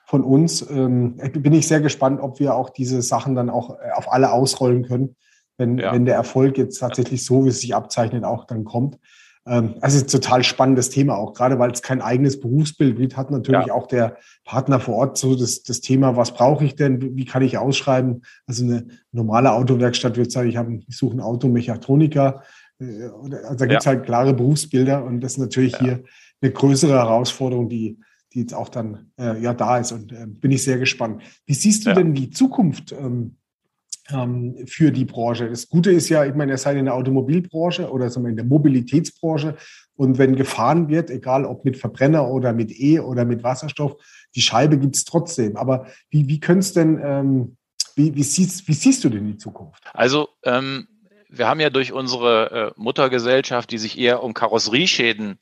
von 0.06 0.24
uns. 0.24 0.70
Ähm, 0.70 1.18
bin 1.34 1.53
ich 1.53 1.68
sehr 1.68 1.80
gespannt, 1.80 2.20
ob 2.22 2.41
wir 2.41 2.53
auch 2.53 2.70
diese 2.70 3.01
Sachen 3.01 3.34
dann 3.34 3.50
auch 3.50 3.80
äh, 3.80 3.91
auf 3.96 4.12
alle 4.12 4.34
ausrollen 4.34 4.84
können, 4.84 5.15
wenn, 5.62 5.77
ja. 5.77 5.94
wenn 5.94 6.06
der 6.06 6.15
Erfolg 6.15 6.58
jetzt 6.58 6.80
tatsächlich 6.80 7.24
so, 7.24 7.46
wie 7.46 7.50
es 7.50 7.62
sich 7.62 7.75
abzeichnet, 7.75 8.24
auch 8.24 8.46
dann 8.46 8.63
kommt. 8.63 8.98
Ähm, 9.46 9.75
also 9.80 10.00
ein 10.00 10.08
total 10.08 10.44
spannendes 10.44 10.89
Thema 10.89 11.15
auch, 11.15 11.34
gerade 11.34 11.60
weil 11.60 11.72
es 11.72 11.84
kein 11.84 12.01
eigenes 12.01 12.39
Berufsbild 12.39 12.98
gibt, 12.98 13.15
hat 13.15 13.30
natürlich 13.30 13.68
ja. 13.68 13.74
auch 13.74 13.88
der 13.88 14.18
Partner 14.44 14.80
vor 14.80 14.96
Ort 14.96 15.18
so 15.20 15.36
das, 15.36 15.62
das 15.62 15.82
Thema, 15.82 16.18
was 16.18 16.34
brauche 16.34 16.65
ich 16.65 16.75
denn, 16.75 17.15
wie 17.15 17.25
kann 17.25 17.44
ich 17.44 17.60
ausschreiben? 17.60 18.24
Also 18.48 18.65
eine 18.65 18.88
normale 19.12 19.51
Autowerkstatt 19.53 20.18
wird 20.18 20.32
sagen, 20.32 20.50
ich, 20.50 20.58
habe, 20.58 20.80
ich 20.88 20.98
suche 20.98 21.12
einen 21.12 21.22
Automechatroniker. 21.22 22.41
Äh, 22.80 23.03
also 23.44 23.56
da 23.56 23.65
gibt 23.68 23.82
es 23.82 23.86
ja. 23.86 23.91
halt 23.91 24.06
klare 24.06 24.34
Berufsbilder 24.34 25.03
und 25.03 25.22
das 25.22 25.34
ist 25.34 25.38
natürlich 25.38 25.77
hier 25.77 26.03
eine 26.41 26.51
größere 26.51 26.94
Herausforderung, 26.94 27.70
die, 27.70 28.00
die 28.34 28.39
jetzt 28.39 28.56
auch 28.56 28.70
dann 28.70 29.12
äh, 29.20 29.39
ja 29.39 29.53
da 29.53 29.77
ist. 29.77 29.91
Und 29.91 30.12
äh, 30.12 30.25
bin 30.25 30.51
ich 30.51 30.63
sehr 30.63 30.80
gespannt. 30.80 31.22
Wie 31.46 31.53
siehst 31.53 31.86
du 31.86 31.94
denn 31.94 32.15
die 32.15 32.32
Zukunft 32.32 32.94
ähm, 32.94 33.38
für 34.65 34.91
die 34.91 35.05
Branche. 35.05 35.50
Das 35.50 35.70
Gute 35.70 35.91
ist 35.91 36.10
ja, 36.10 36.25
ich 36.25 36.34
meine, 36.34 36.53
ihr 36.53 36.58
seid 36.58 36.77
in 36.77 36.86
der 36.86 36.96
Automobilbranche 36.96 37.89
oder 37.89 38.10
in 38.25 38.36
der 38.36 38.46
Mobilitätsbranche 38.46 39.55
und 39.96 40.17
wenn 40.17 40.36
gefahren 40.36 40.89
wird, 40.89 41.10
egal 41.12 41.46
ob 41.46 41.63
mit 41.63 41.77
Verbrenner 41.77 42.27
oder 42.27 42.53
mit 42.53 42.72
E 42.72 43.00
oder 43.00 43.24
mit 43.24 43.43
Wasserstoff, 43.43 43.96
die 44.36 44.41
Scheibe 44.41 44.79
gibt 44.79 44.96
es 44.96 45.05
trotzdem. 45.05 45.55
Aber 45.58 45.86
wie, 46.10 46.27
wie 46.27 46.39
es 46.58 46.74
denn, 46.74 47.00
ähm, 47.03 47.58
wie, 47.96 48.15
wie, 48.15 48.24
siehst, 48.24 48.67
wie 48.67 48.74
siehst 48.74 49.03
du 49.03 49.10
denn 49.10 49.27
die 49.27 49.38
Zukunft? 49.38 49.84
Also 49.93 50.29
ähm, 50.43 50.88
wir 51.29 51.48
haben 51.48 51.60
ja 51.60 51.70
durch 51.70 51.93
unsere 51.93 52.74
äh, 52.75 52.81
Muttergesellschaft, 52.81 53.72
die 53.72 53.77
sich 53.77 53.98
eher 53.98 54.24
um 54.24 54.34
Karosserieschäden 54.34 55.39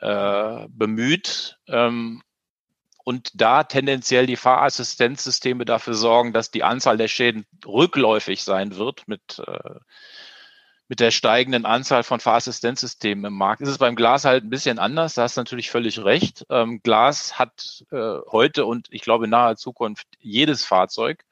äh, 0.00 0.66
bemüht, 0.68 1.58
ähm, 1.68 2.22
und 3.04 3.30
da 3.34 3.64
tendenziell 3.64 4.26
die 4.26 4.36
Fahrassistenzsysteme 4.36 5.64
dafür 5.64 5.94
sorgen, 5.94 6.32
dass 6.32 6.50
die 6.50 6.62
Anzahl 6.62 6.96
der 6.96 7.08
Schäden 7.08 7.46
rückläufig 7.66 8.42
sein 8.42 8.76
wird 8.76 9.06
mit, 9.08 9.42
äh, 9.46 9.80
mit 10.88 11.00
der 11.00 11.10
steigenden 11.10 11.66
Anzahl 11.66 12.02
von 12.02 12.20
Fahrassistenzsystemen 12.20 13.24
im 13.24 13.34
Markt. 13.34 13.62
Ist 13.62 13.70
es 13.70 13.78
beim 13.78 13.96
Glas 13.96 14.24
halt 14.24 14.44
ein 14.44 14.50
bisschen 14.50 14.78
anders, 14.78 15.14
da 15.14 15.22
hast 15.22 15.36
du 15.36 15.40
natürlich 15.40 15.70
völlig 15.70 16.04
recht. 16.04 16.46
Ähm, 16.50 16.80
Glas 16.82 17.38
hat 17.38 17.84
äh, 17.90 18.18
heute 18.30 18.66
und 18.66 18.88
ich 18.90 19.02
glaube 19.02 19.24
in 19.24 19.30
naher 19.30 19.56
Zukunft 19.56 20.06
jedes 20.20 20.64
Fahrzeug 20.64 21.24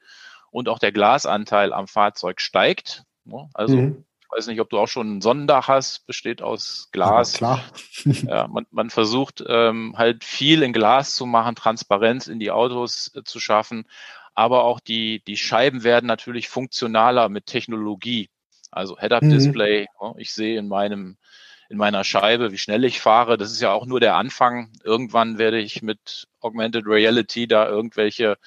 und 0.50 0.68
auch 0.68 0.78
der 0.78 0.92
Glasanteil 0.92 1.72
am 1.72 1.86
Fahrzeug 1.86 2.40
steigt. 2.40 3.04
Also 3.54 3.76
mhm 3.76 4.04
weiß 4.32 4.46
nicht, 4.46 4.60
ob 4.60 4.70
du 4.70 4.78
auch 4.78 4.88
schon 4.88 5.16
ein 5.16 5.20
Sonnendach 5.20 5.68
hast, 5.68 6.06
besteht 6.06 6.42
aus 6.42 6.88
Glas. 6.92 7.34
klar. 7.34 7.64
ja, 8.04 8.46
man, 8.48 8.66
man 8.70 8.90
versucht 8.90 9.42
ähm, 9.46 9.94
halt 9.96 10.24
viel 10.24 10.62
in 10.62 10.72
Glas 10.72 11.14
zu 11.14 11.26
machen, 11.26 11.56
Transparenz 11.56 12.26
in 12.26 12.38
die 12.38 12.50
Autos 12.50 13.12
äh, 13.14 13.22
zu 13.24 13.40
schaffen. 13.40 13.86
Aber 14.34 14.64
auch 14.64 14.80
die, 14.80 15.22
die 15.24 15.36
Scheiben 15.36 15.84
werden 15.84 16.06
natürlich 16.06 16.48
funktionaler 16.48 17.28
mit 17.28 17.46
Technologie. 17.46 18.30
Also 18.70 18.98
Head-Up-Display. 18.98 19.86
Mhm. 20.00 20.14
Ich 20.18 20.32
sehe 20.32 20.58
in 20.58 20.68
meinem 20.68 21.16
in 21.68 21.76
meiner 21.76 22.02
Scheibe, 22.02 22.50
wie 22.50 22.58
schnell 22.58 22.84
ich 22.84 23.00
fahre. 23.00 23.38
Das 23.38 23.52
ist 23.52 23.60
ja 23.60 23.72
auch 23.72 23.86
nur 23.86 24.00
der 24.00 24.16
Anfang. 24.16 24.72
Irgendwann 24.82 25.38
werde 25.38 25.60
ich 25.60 25.82
mit 25.82 26.26
Augmented 26.40 26.84
Reality 26.84 27.46
da 27.46 27.68
irgendwelche 27.68 28.38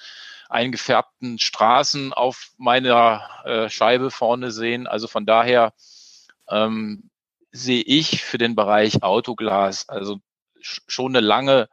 eingefärbten 0.54 1.38
Straßen 1.38 2.12
auf 2.12 2.52
meiner 2.56 3.28
äh, 3.44 3.68
Scheibe 3.68 4.10
vorne 4.10 4.50
sehen. 4.52 4.86
Also 4.86 5.08
von 5.08 5.26
daher 5.26 5.72
ähm, 6.48 7.10
sehe 7.50 7.82
ich 7.82 8.22
für 8.22 8.38
den 8.38 8.54
Bereich 8.54 9.02
Autoglas 9.02 9.88
also 9.88 10.18
schon 10.60 11.14
eine 11.14 11.26
lange, 11.26 11.68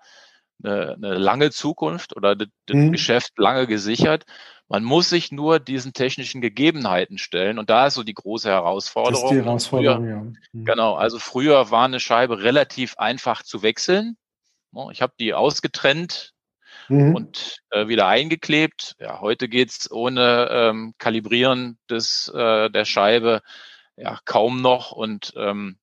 eine, 0.63 0.93
eine 0.95 1.13
lange 1.13 1.51
Zukunft 1.51 2.15
oder 2.15 2.35
das, 2.35 2.49
mhm. 2.69 2.91
Geschäft 2.91 3.37
lange 3.37 3.67
gesichert. 3.67 4.25
Man 4.67 4.83
muss 4.83 5.09
sich 5.09 5.31
nur 5.31 5.59
diesen 5.59 5.93
technischen 5.93 6.41
Gegebenheiten 6.41 7.17
stellen 7.17 7.59
und 7.59 7.69
da 7.69 7.87
ist 7.87 7.93
so 7.93 8.03
die 8.03 8.13
große 8.13 8.49
Herausforderung. 8.49 9.13
Das 9.13 9.23
ist 9.23 9.29
die 9.29 9.45
Herausforderung, 9.45 10.05
früher, 10.05 10.09
ja. 10.09 10.21
Mhm. 10.53 10.65
Genau, 10.65 10.95
also 10.95 11.19
früher 11.19 11.71
war 11.71 11.85
eine 11.85 11.99
Scheibe 11.99 12.41
relativ 12.41 12.97
einfach 12.97 13.43
zu 13.43 13.61
wechseln. 13.61 14.17
Ich 14.91 15.01
habe 15.01 15.13
die 15.19 15.33
ausgetrennt 15.33 16.33
mhm. 16.91 17.15
und 17.15 17.57
äh, 17.71 17.87
wieder 17.87 18.07
eingeklebt. 18.07 18.95
Ja, 18.99 19.21
heute 19.21 19.47
geht's 19.47 19.89
ohne 19.91 20.49
ähm, 20.51 20.93
Kalibrieren 20.97 21.77
des, 21.89 22.31
äh, 22.33 22.69
der 22.69 22.85
Scheibe 22.85 23.41
ja 23.95 24.19
kaum 24.25 24.61
noch. 24.61 24.91
Und 24.91 25.33
ähm, 25.35 25.77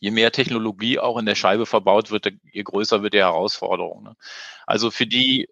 je 0.00 0.10
mehr 0.10 0.32
Technologie 0.32 0.98
auch 0.98 1.18
in 1.18 1.26
der 1.26 1.34
Scheibe 1.34 1.66
verbaut 1.66 2.10
wird, 2.10 2.32
je 2.52 2.62
größer 2.62 3.02
wird 3.02 3.14
die 3.14 3.18
Herausforderung. 3.18 4.04
Ne? 4.04 4.14
Also 4.66 4.90
für 4.90 5.06
die 5.06 5.48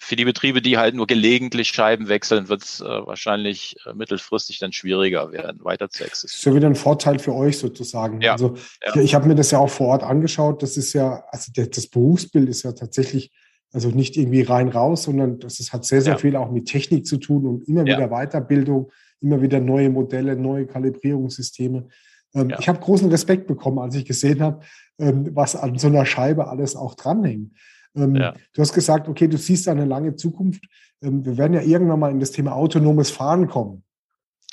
für 0.00 0.14
die 0.14 0.24
Betriebe, 0.24 0.62
die 0.62 0.78
halt 0.78 0.94
nur 0.94 1.08
gelegentlich 1.08 1.70
Scheiben 1.70 2.08
wechseln, 2.08 2.48
wird 2.48 2.62
es 2.62 2.80
äh, 2.80 2.84
wahrscheinlich 2.84 3.74
äh, 3.84 3.92
mittelfristig 3.94 4.60
dann 4.60 4.72
schwieriger 4.72 5.32
werden, 5.32 5.64
weiter 5.64 5.90
zu 5.90 6.04
existieren. 6.04 6.30
Das 6.30 6.38
ist 6.38 6.44
ja 6.44 6.54
wieder 6.54 6.66
ein 6.68 6.76
Vorteil 6.76 7.18
für 7.18 7.34
euch 7.34 7.58
sozusagen. 7.58 8.20
Ja, 8.20 8.32
also 8.32 8.54
ja. 8.84 8.94
ich, 8.94 9.00
ich 9.02 9.14
habe 9.16 9.26
mir 9.26 9.34
das 9.34 9.50
ja 9.50 9.58
auch 9.58 9.70
vor 9.70 9.88
Ort 9.88 10.04
angeschaut. 10.04 10.62
Das 10.62 10.76
ist 10.76 10.92
ja, 10.92 11.24
also 11.30 11.50
der, 11.50 11.66
das 11.66 11.88
Berufsbild 11.88 12.48
ist 12.48 12.62
ja 12.62 12.72
tatsächlich 12.72 13.32
also 13.72 13.90
nicht 13.90 14.16
irgendwie 14.16 14.42
rein 14.42 14.68
raus, 14.68 15.04
sondern 15.04 15.38
das 15.38 15.60
ist, 15.60 15.72
hat 15.72 15.84
sehr, 15.84 16.00
sehr 16.00 16.14
ja. 16.14 16.18
viel 16.18 16.36
auch 16.36 16.50
mit 16.50 16.66
Technik 16.66 17.06
zu 17.06 17.18
tun 17.18 17.46
und 17.46 17.68
immer 17.68 17.86
ja. 17.86 17.96
wieder 17.96 18.08
Weiterbildung, 18.08 18.90
immer 19.20 19.42
wieder 19.42 19.60
neue 19.60 19.90
Modelle, 19.90 20.36
neue 20.36 20.66
Kalibrierungssysteme. 20.66 21.88
Ähm, 22.34 22.50
ja. 22.50 22.58
Ich 22.58 22.68
habe 22.68 22.80
großen 22.80 23.10
Respekt 23.10 23.46
bekommen, 23.46 23.78
als 23.78 23.94
ich 23.94 24.04
gesehen 24.04 24.40
habe, 24.40 24.60
ähm, 24.98 25.30
was 25.34 25.56
an 25.56 25.78
so 25.78 25.88
einer 25.88 26.06
Scheibe 26.06 26.48
alles 26.48 26.76
auch 26.76 26.94
dranhängt. 26.94 27.52
Ähm, 27.94 28.14
du 28.14 28.60
hast 28.60 28.72
gesagt, 28.72 29.08
okay, 29.08 29.28
du 29.28 29.36
siehst 29.36 29.66
da 29.66 29.72
eine 29.72 29.84
lange 29.84 30.16
Zukunft. 30.16 30.64
Ähm, 31.02 31.24
wir 31.24 31.36
werden 31.36 31.54
ja 31.54 31.62
irgendwann 31.62 32.00
mal 32.00 32.10
in 32.10 32.20
das 32.20 32.32
Thema 32.32 32.54
autonomes 32.54 33.10
Fahren 33.10 33.48
kommen. 33.48 33.82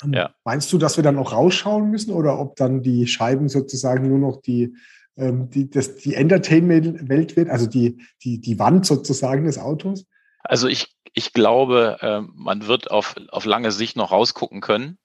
Ähm, 0.04 0.14
meinst 0.44 0.72
du, 0.72 0.78
dass 0.78 0.96
wir 0.96 1.04
dann 1.04 1.18
auch 1.18 1.32
rausschauen 1.32 1.90
müssen 1.90 2.12
oder 2.12 2.38
ob 2.38 2.56
dann 2.56 2.82
die 2.82 3.06
Scheiben 3.06 3.48
sozusagen 3.48 4.08
nur 4.08 4.18
noch 4.18 4.42
die 4.42 4.74
ähm, 5.16 5.50
die, 5.50 5.70
das, 5.70 5.96
die 5.96 6.14
Entertainment-Welt 6.14 7.36
wird, 7.36 7.48
also 7.48 7.66
die, 7.66 8.02
die, 8.22 8.40
die 8.40 8.58
Wand 8.58 8.86
sozusagen 8.86 9.44
des 9.44 9.58
Autos? 9.58 10.06
Also 10.42 10.68
ich, 10.68 10.96
ich 11.14 11.32
glaube, 11.32 11.98
äh, 12.00 12.20
man 12.34 12.66
wird 12.66 12.90
auf, 12.90 13.14
auf 13.30 13.44
lange 13.44 13.72
Sicht 13.72 13.96
noch 13.96 14.12
rausgucken 14.12 14.60
können. 14.60 14.98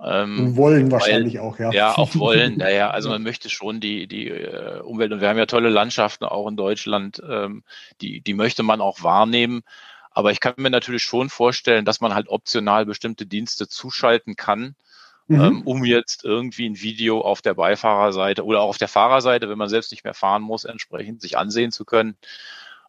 Ähm, 0.00 0.56
wollen 0.56 0.92
wahrscheinlich 0.92 1.34
weil, 1.34 1.40
auch, 1.40 1.58
ja. 1.58 1.72
Ja, 1.72 1.98
auch 1.98 2.14
wollen. 2.14 2.58
Naja, 2.58 2.90
also 2.90 3.08
man 3.08 3.22
möchte 3.22 3.50
schon 3.50 3.80
die, 3.80 4.06
die 4.06 4.28
äh, 4.28 4.80
Umwelt 4.80 5.12
und 5.12 5.20
wir 5.20 5.28
haben 5.28 5.38
ja 5.38 5.46
tolle 5.46 5.70
Landschaften 5.70 6.24
auch 6.24 6.46
in 6.46 6.56
Deutschland, 6.56 7.20
ähm, 7.28 7.64
die, 8.00 8.20
die 8.20 8.34
möchte 8.34 8.62
man 8.62 8.80
auch 8.80 9.02
wahrnehmen. 9.02 9.62
Aber 10.12 10.30
ich 10.30 10.40
kann 10.40 10.54
mir 10.56 10.70
natürlich 10.70 11.02
schon 11.02 11.30
vorstellen, 11.30 11.84
dass 11.84 12.00
man 12.00 12.14
halt 12.14 12.28
optional 12.28 12.86
bestimmte 12.86 13.26
Dienste 13.26 13.68
zuschalten 13.68 14.36
kann, 14.36 14.76
mhm. 15.28 15.40
ähm, 15.40 15.62
um 15.62 15.84
jetzt 15.84 16.24
irgendwie 16.24 16.68
ein 16.68 16.80
Video 16.80 17.20
auf 17.20 17.42
der 17.42 17.54
Beifahrerseite 17.54 18.44
oder 18.44 18.60
auch 18.60 18.70
auf 18.70 18.78
der 18.78 18.88
Fahrerseite, 18.88 19.48
wenn 19.48 19.58
man 19.58 19.68
selbst 19.68 19.92
nicht 19.92 20.04
mehr 20.04 20.14
fahren 20.14 20.42
muss, 20.42 20.64
entsprechend 20.64 21.20
sich 21.20 21.38
ansehen 21.38 21.70
zu 21.70 21.84
können. 21.84 22.16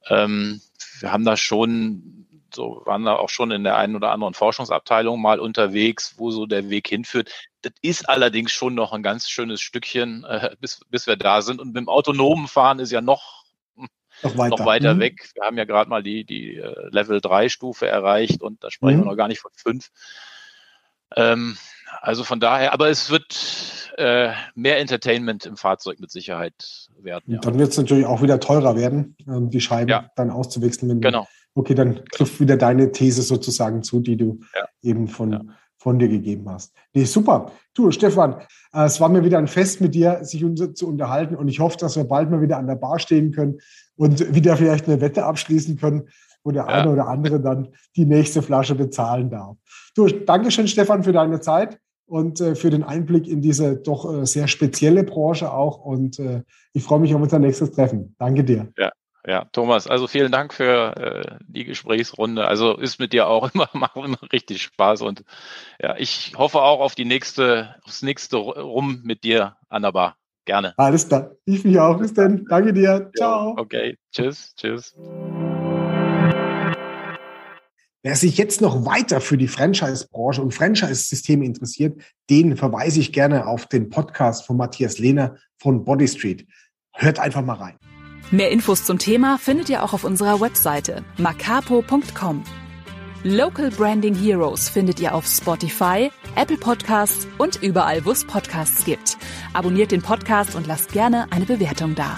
Ähm, 0.07 0.61
wir 0.99 1.11
haben 1.11 1.25
da 1.25 1.37
schon, 1.37 2.25
so 2.53 2.81
waren 2.85 3.05
da 3.05 3.15
auch 3.15 3.29
schon 3.29 3.51
in 3.51 3.63
der 3.63 3.77
einen 3.77 3.95
oder 3.95 4.11
anderen 4.11 4.33
Forschungsabteilung 4.33 5.21
mal 5.21 5.39
unterwegs, 5.39 6.15
wo 6.17 6.31
so 6.31 6.45
der 6.45 6.69
Weg 6.69 6.87
hinführt. 6.87 7.29
Das 7.61 7.73
ist 7.81 8.09
allerdings 8.09 8.51
schon 8.51 8.73
noch 8.73 8.93
ein 8.93 9.03
ganz 9.03 9.29
schönes 9.29 9.61
Stückchen, 9.61 10.23
äh, 10.23 10.55
bis, 10.59 10.79
bis 10.89 11.07
wir 11.07 11.17
da 11.17 11.41
sind. 11.41 11.59
Und 11.59 11.67
mit 11.67 11.77
dem 11.77 11.89
autonomen 11.89 12.47
Fahren 12.47 12.79
ist 12.79 12.91
ja 12.91 13.01
noch 13.01 13.39
noch 14.23 14.37
weiter, 14.37 14.49
noch 14.49 14.65
weiter 14.65 14.93
mhm. 14.95 14.99
weg. 14.99 15.29
Wir 15.33 15.43
haben 15.43 15.57
ja 15.57 15.65
gerade 15.65 15.89
mal 15.89 16.03
die, 16.03 16.25
die 16.25 16.57
äh, 16.57 16.89
Level 16.89 17.21
3 17.21 17.49
Stufe 17.49 17.87
erreicht 17.87 18.41
und 18.41 18.63
da 18.63 18.71
sprechen 18.71 18.97
mhm. 18.97 19.03
wir 19.03 19.11
noch 19.11 19.17
gar 19.17 19.27
nicht 19.27 19.39
von 19.39 19.51
5. 19.53 19.89
Ähm, 21.15 21.57
Also 22.01 22.23
von 22.23 22.39
daher, 22.39 22.73
aber 22.73 22.89
es 22.89 23.09
wird 23.09 23.89
äh, 23.97 24.31
mehr 24.55 24.79
Entertainment 24.79 25.45
im 25.45 25.57
Fahrzeug 25.57 25.99
mit 25.99 26.11
Sicherheit 26.11 26.89
werden. 27.01 27.33
Ja. 27.33 27.39
Dann 27.39 27.59
wird 27.59 27.71
es 27.71 27.77
natürlich 27.77 28.05
auch 28.05 28.21
wieder 28.21 28.39
teurer 28.39 28.75
werden, 28.75 29.15
ähm, 29.27 29.49
die 29.49 29.61
Scheiben 29.61 29.89
ja. 29.89 30.09
dann 30.15 30.29
auszuwechseln. 30.29 30.89
Wenn 30.89 31.01
genau. 31.01 31.27
Du, 31.53 31.61
okay, 31.61 31.75
dann 31.75 32.01
trifft 32.11 32.39
wieder 32.39 32.57
deine 32.57 32.91
These 32.91 33.21
sozusagen 33.21 33.83
zu, 33.83 33.99
die 33.99 34.15
du 34.15 34.39
ja. 34.55 34.67
eben 34.81 35.07
von, 35.07 35.51
von 35.77 35.99
dir 35.99 36.07
gegeben 36.07 36.49
hast. 36.49 36.73
Nee, 36.93 37.05
super. 37.05 37.51
Du, 37.73 37.91
Stefan, 37.91 38.41
äh, 38.73 38.85
es 38.85 39.01
war 39.01 39.09
mir 39.09 39.23
wieder 39.23 39.37
ein 39.37 39.47
Fest 39.47 39.81
mit 39.81 39.95
dir, 39.95 40.23
sich 40.23 40.45
zu 40.75 40.87
unterhalten 40.87 41.35
und 41.35 41.47
ich 41.47 41.59
hoffe, 41.59 41.77
dass 41.77 41.95
wir 41.95 42.05
bald 42.05 42.29
mal 42.29 42.41
wieder 42.41 42.57
an 42.57 42.67
der 42.67 42.75
Bar 42.75 42.99
stehen 42.99 43.31
können 43.31 43.59
und 43.95 44.33
wieder 44.33 44.55
vielleicht 44.55 44.87
eine 44.87 45.01
Wette 45.01 45.25
abschließen 45.25 45.77
können, 45.77 46.07
wo 46.43 46.51
der 46.51 46.67
eine 46.67 46.91
oder 46.91 47.07
andere 47.07 47.39
dann 47.39 47.69
die 47.95 48.05
nächste 48.05 48.41
Flasche 48.41 48.75
bezahlen 48.75 49.29
darf. 49.29 49.57
Du, 49.95 50.07
Dankeschön, 50.07 50.67
Stefan, 50.67 51.03
für 51.03 51.11
deine 51.11 51.41
Zeit 51.41 51.79
und 52.05 52.41
äh, 52.41 52.55
für 52.55 52.69
den 52.69 52.83
Einblick 52.83 53.27
in 53.27 53.41
diese 53.41 53.77
doch 53.77 54.11
äh, 54.11 54.25
sehr 54.25 54.47
spezielle 54.47 55.03
Branche 55.03 55.51
auch. 55.51 55.77
Und 55.79 56.19
äh, 56.19 56.43
ich 56.73 56.83
freue 56.83 56.99
mich 56.99 57.13
auf 57.13 57.21
unser 57.21 57.39
nächstes 57.39 57.71
Treffen. 57.71 58.15
Danke 58.17 58.43
dir. 58.43 58.71
Ja. 58.77 58.91
Ja, 59.27 59.45
Thomas, 59.51 59.85
also 59.85 60.07
vielen 60.07 60.31
Dank 60.31 60.53
für 60.53 60.95
äh, 60.95 61.37
die 61.45 61.65
Gesprächsrunde. 61.65 62.47
Also 62.47 62.77
ist 62.77 62.99
mit 62.99 63.11
dir 63.11 63.27
auch 63.27 63.49
immer, 63.53 63.69
macht 63.73 63.97
immer 63.97 64.17
richtig 64.31 64.63
Spaß 64.63 65.01
und 65.01 65.23
ja, 65.79 65.95
ich 65.97 66.33
hoffe 66.37 66.61
auch 66.61 66.79
auf 66.79 66.95
die 66.95 67.05
nächste, 67.05 67.75
aufs 67.83 68.01
nächste 68.01 68.37
Rum 68.37 69.01
mit 69.03 69.23
dir 69.23 69.57
an 69.67 69.81
der 69.81 69.91
Bar. 69.91 70.15
Gerne. 70.45 70.73
Alles 70.77 71.07
klar. 71.07 71.31
Ich 71.45 71.63
mich 71.63 71.79
auch. 71.79 71.99
Bis 71.99 72.13
dann. 72.13 72.43
Danke 72.49 72.73
dir. 72.73 73.11
Ciao. 73.15 73.53
Okay. 73.55 73.97
Tschüss. 74.11 74.55
Tschüss. 74.55 74.95
Wer 78.01 78.15
sich 78.15 78.37
jetzt 78.37 78.61
noch 78.61 78.85
weiter 78.85 79.19
für 79.19 79.37
die 79.37 79.49
Franchise-Branche 79.49 80.41
und 80.41 80.53
Franchise-Systeme 80.53 81.43
interessiert, 81.43 82.01
den 82.29 82.55
verweise 82.55 83.01
ich 83.01 83.11
gerne 83.11 83.45
auf 83.45 83.65
den 83.65 83.89
Podcast 83.89 84.45
von 84.45 84.55
Matthias 84.55 84.99
Lehner 84.99 85.35
von 85.57 85.83
Body 85.83 86.07
Street. 86.07 86.47
Hört 86.93 87.19
einfach 87.19 87.43
mal 87.43 87.55
rein. 87.55 87.75
Mehr 88.31 88.51
Infos 88.51 88.85
zum 88.85 88.99
Thema 88.99 89.37
findet 89.37 89.69
ihr 89.69 89.83
auch 89.83 89.91
auf 89.91 90.05
unserer 90.05 90.39
Webseite 90.39 91.03
macapo.com. 91.17 92.43
Local 93.23 93.69
Branding 93.71 94.15
Heroes 94.15 94.69
findet 94.69 95.01
ihr 95.01 95.13
auf 95.13 95.25
Spotify, 95.27 96.09
Apple 96.37 96.57
Podcasts 96.57 97.27
und 97.37 97.61
überall, 97.61 98.05
wo 98.05 98.11
es 98.11 98.23
Podcasts 98.25 98.85
gibt. 98.85 99.17
Abonniert 99.51 99.91
den 99.91 100.01
Podcast 100.01 100.55
und 100.55 100.67
lasst 100.67 100.93
gerne 100.93 101.29
eine 101.31 101.45
Bewertung 101.45 101.95
da. 101.95 102.17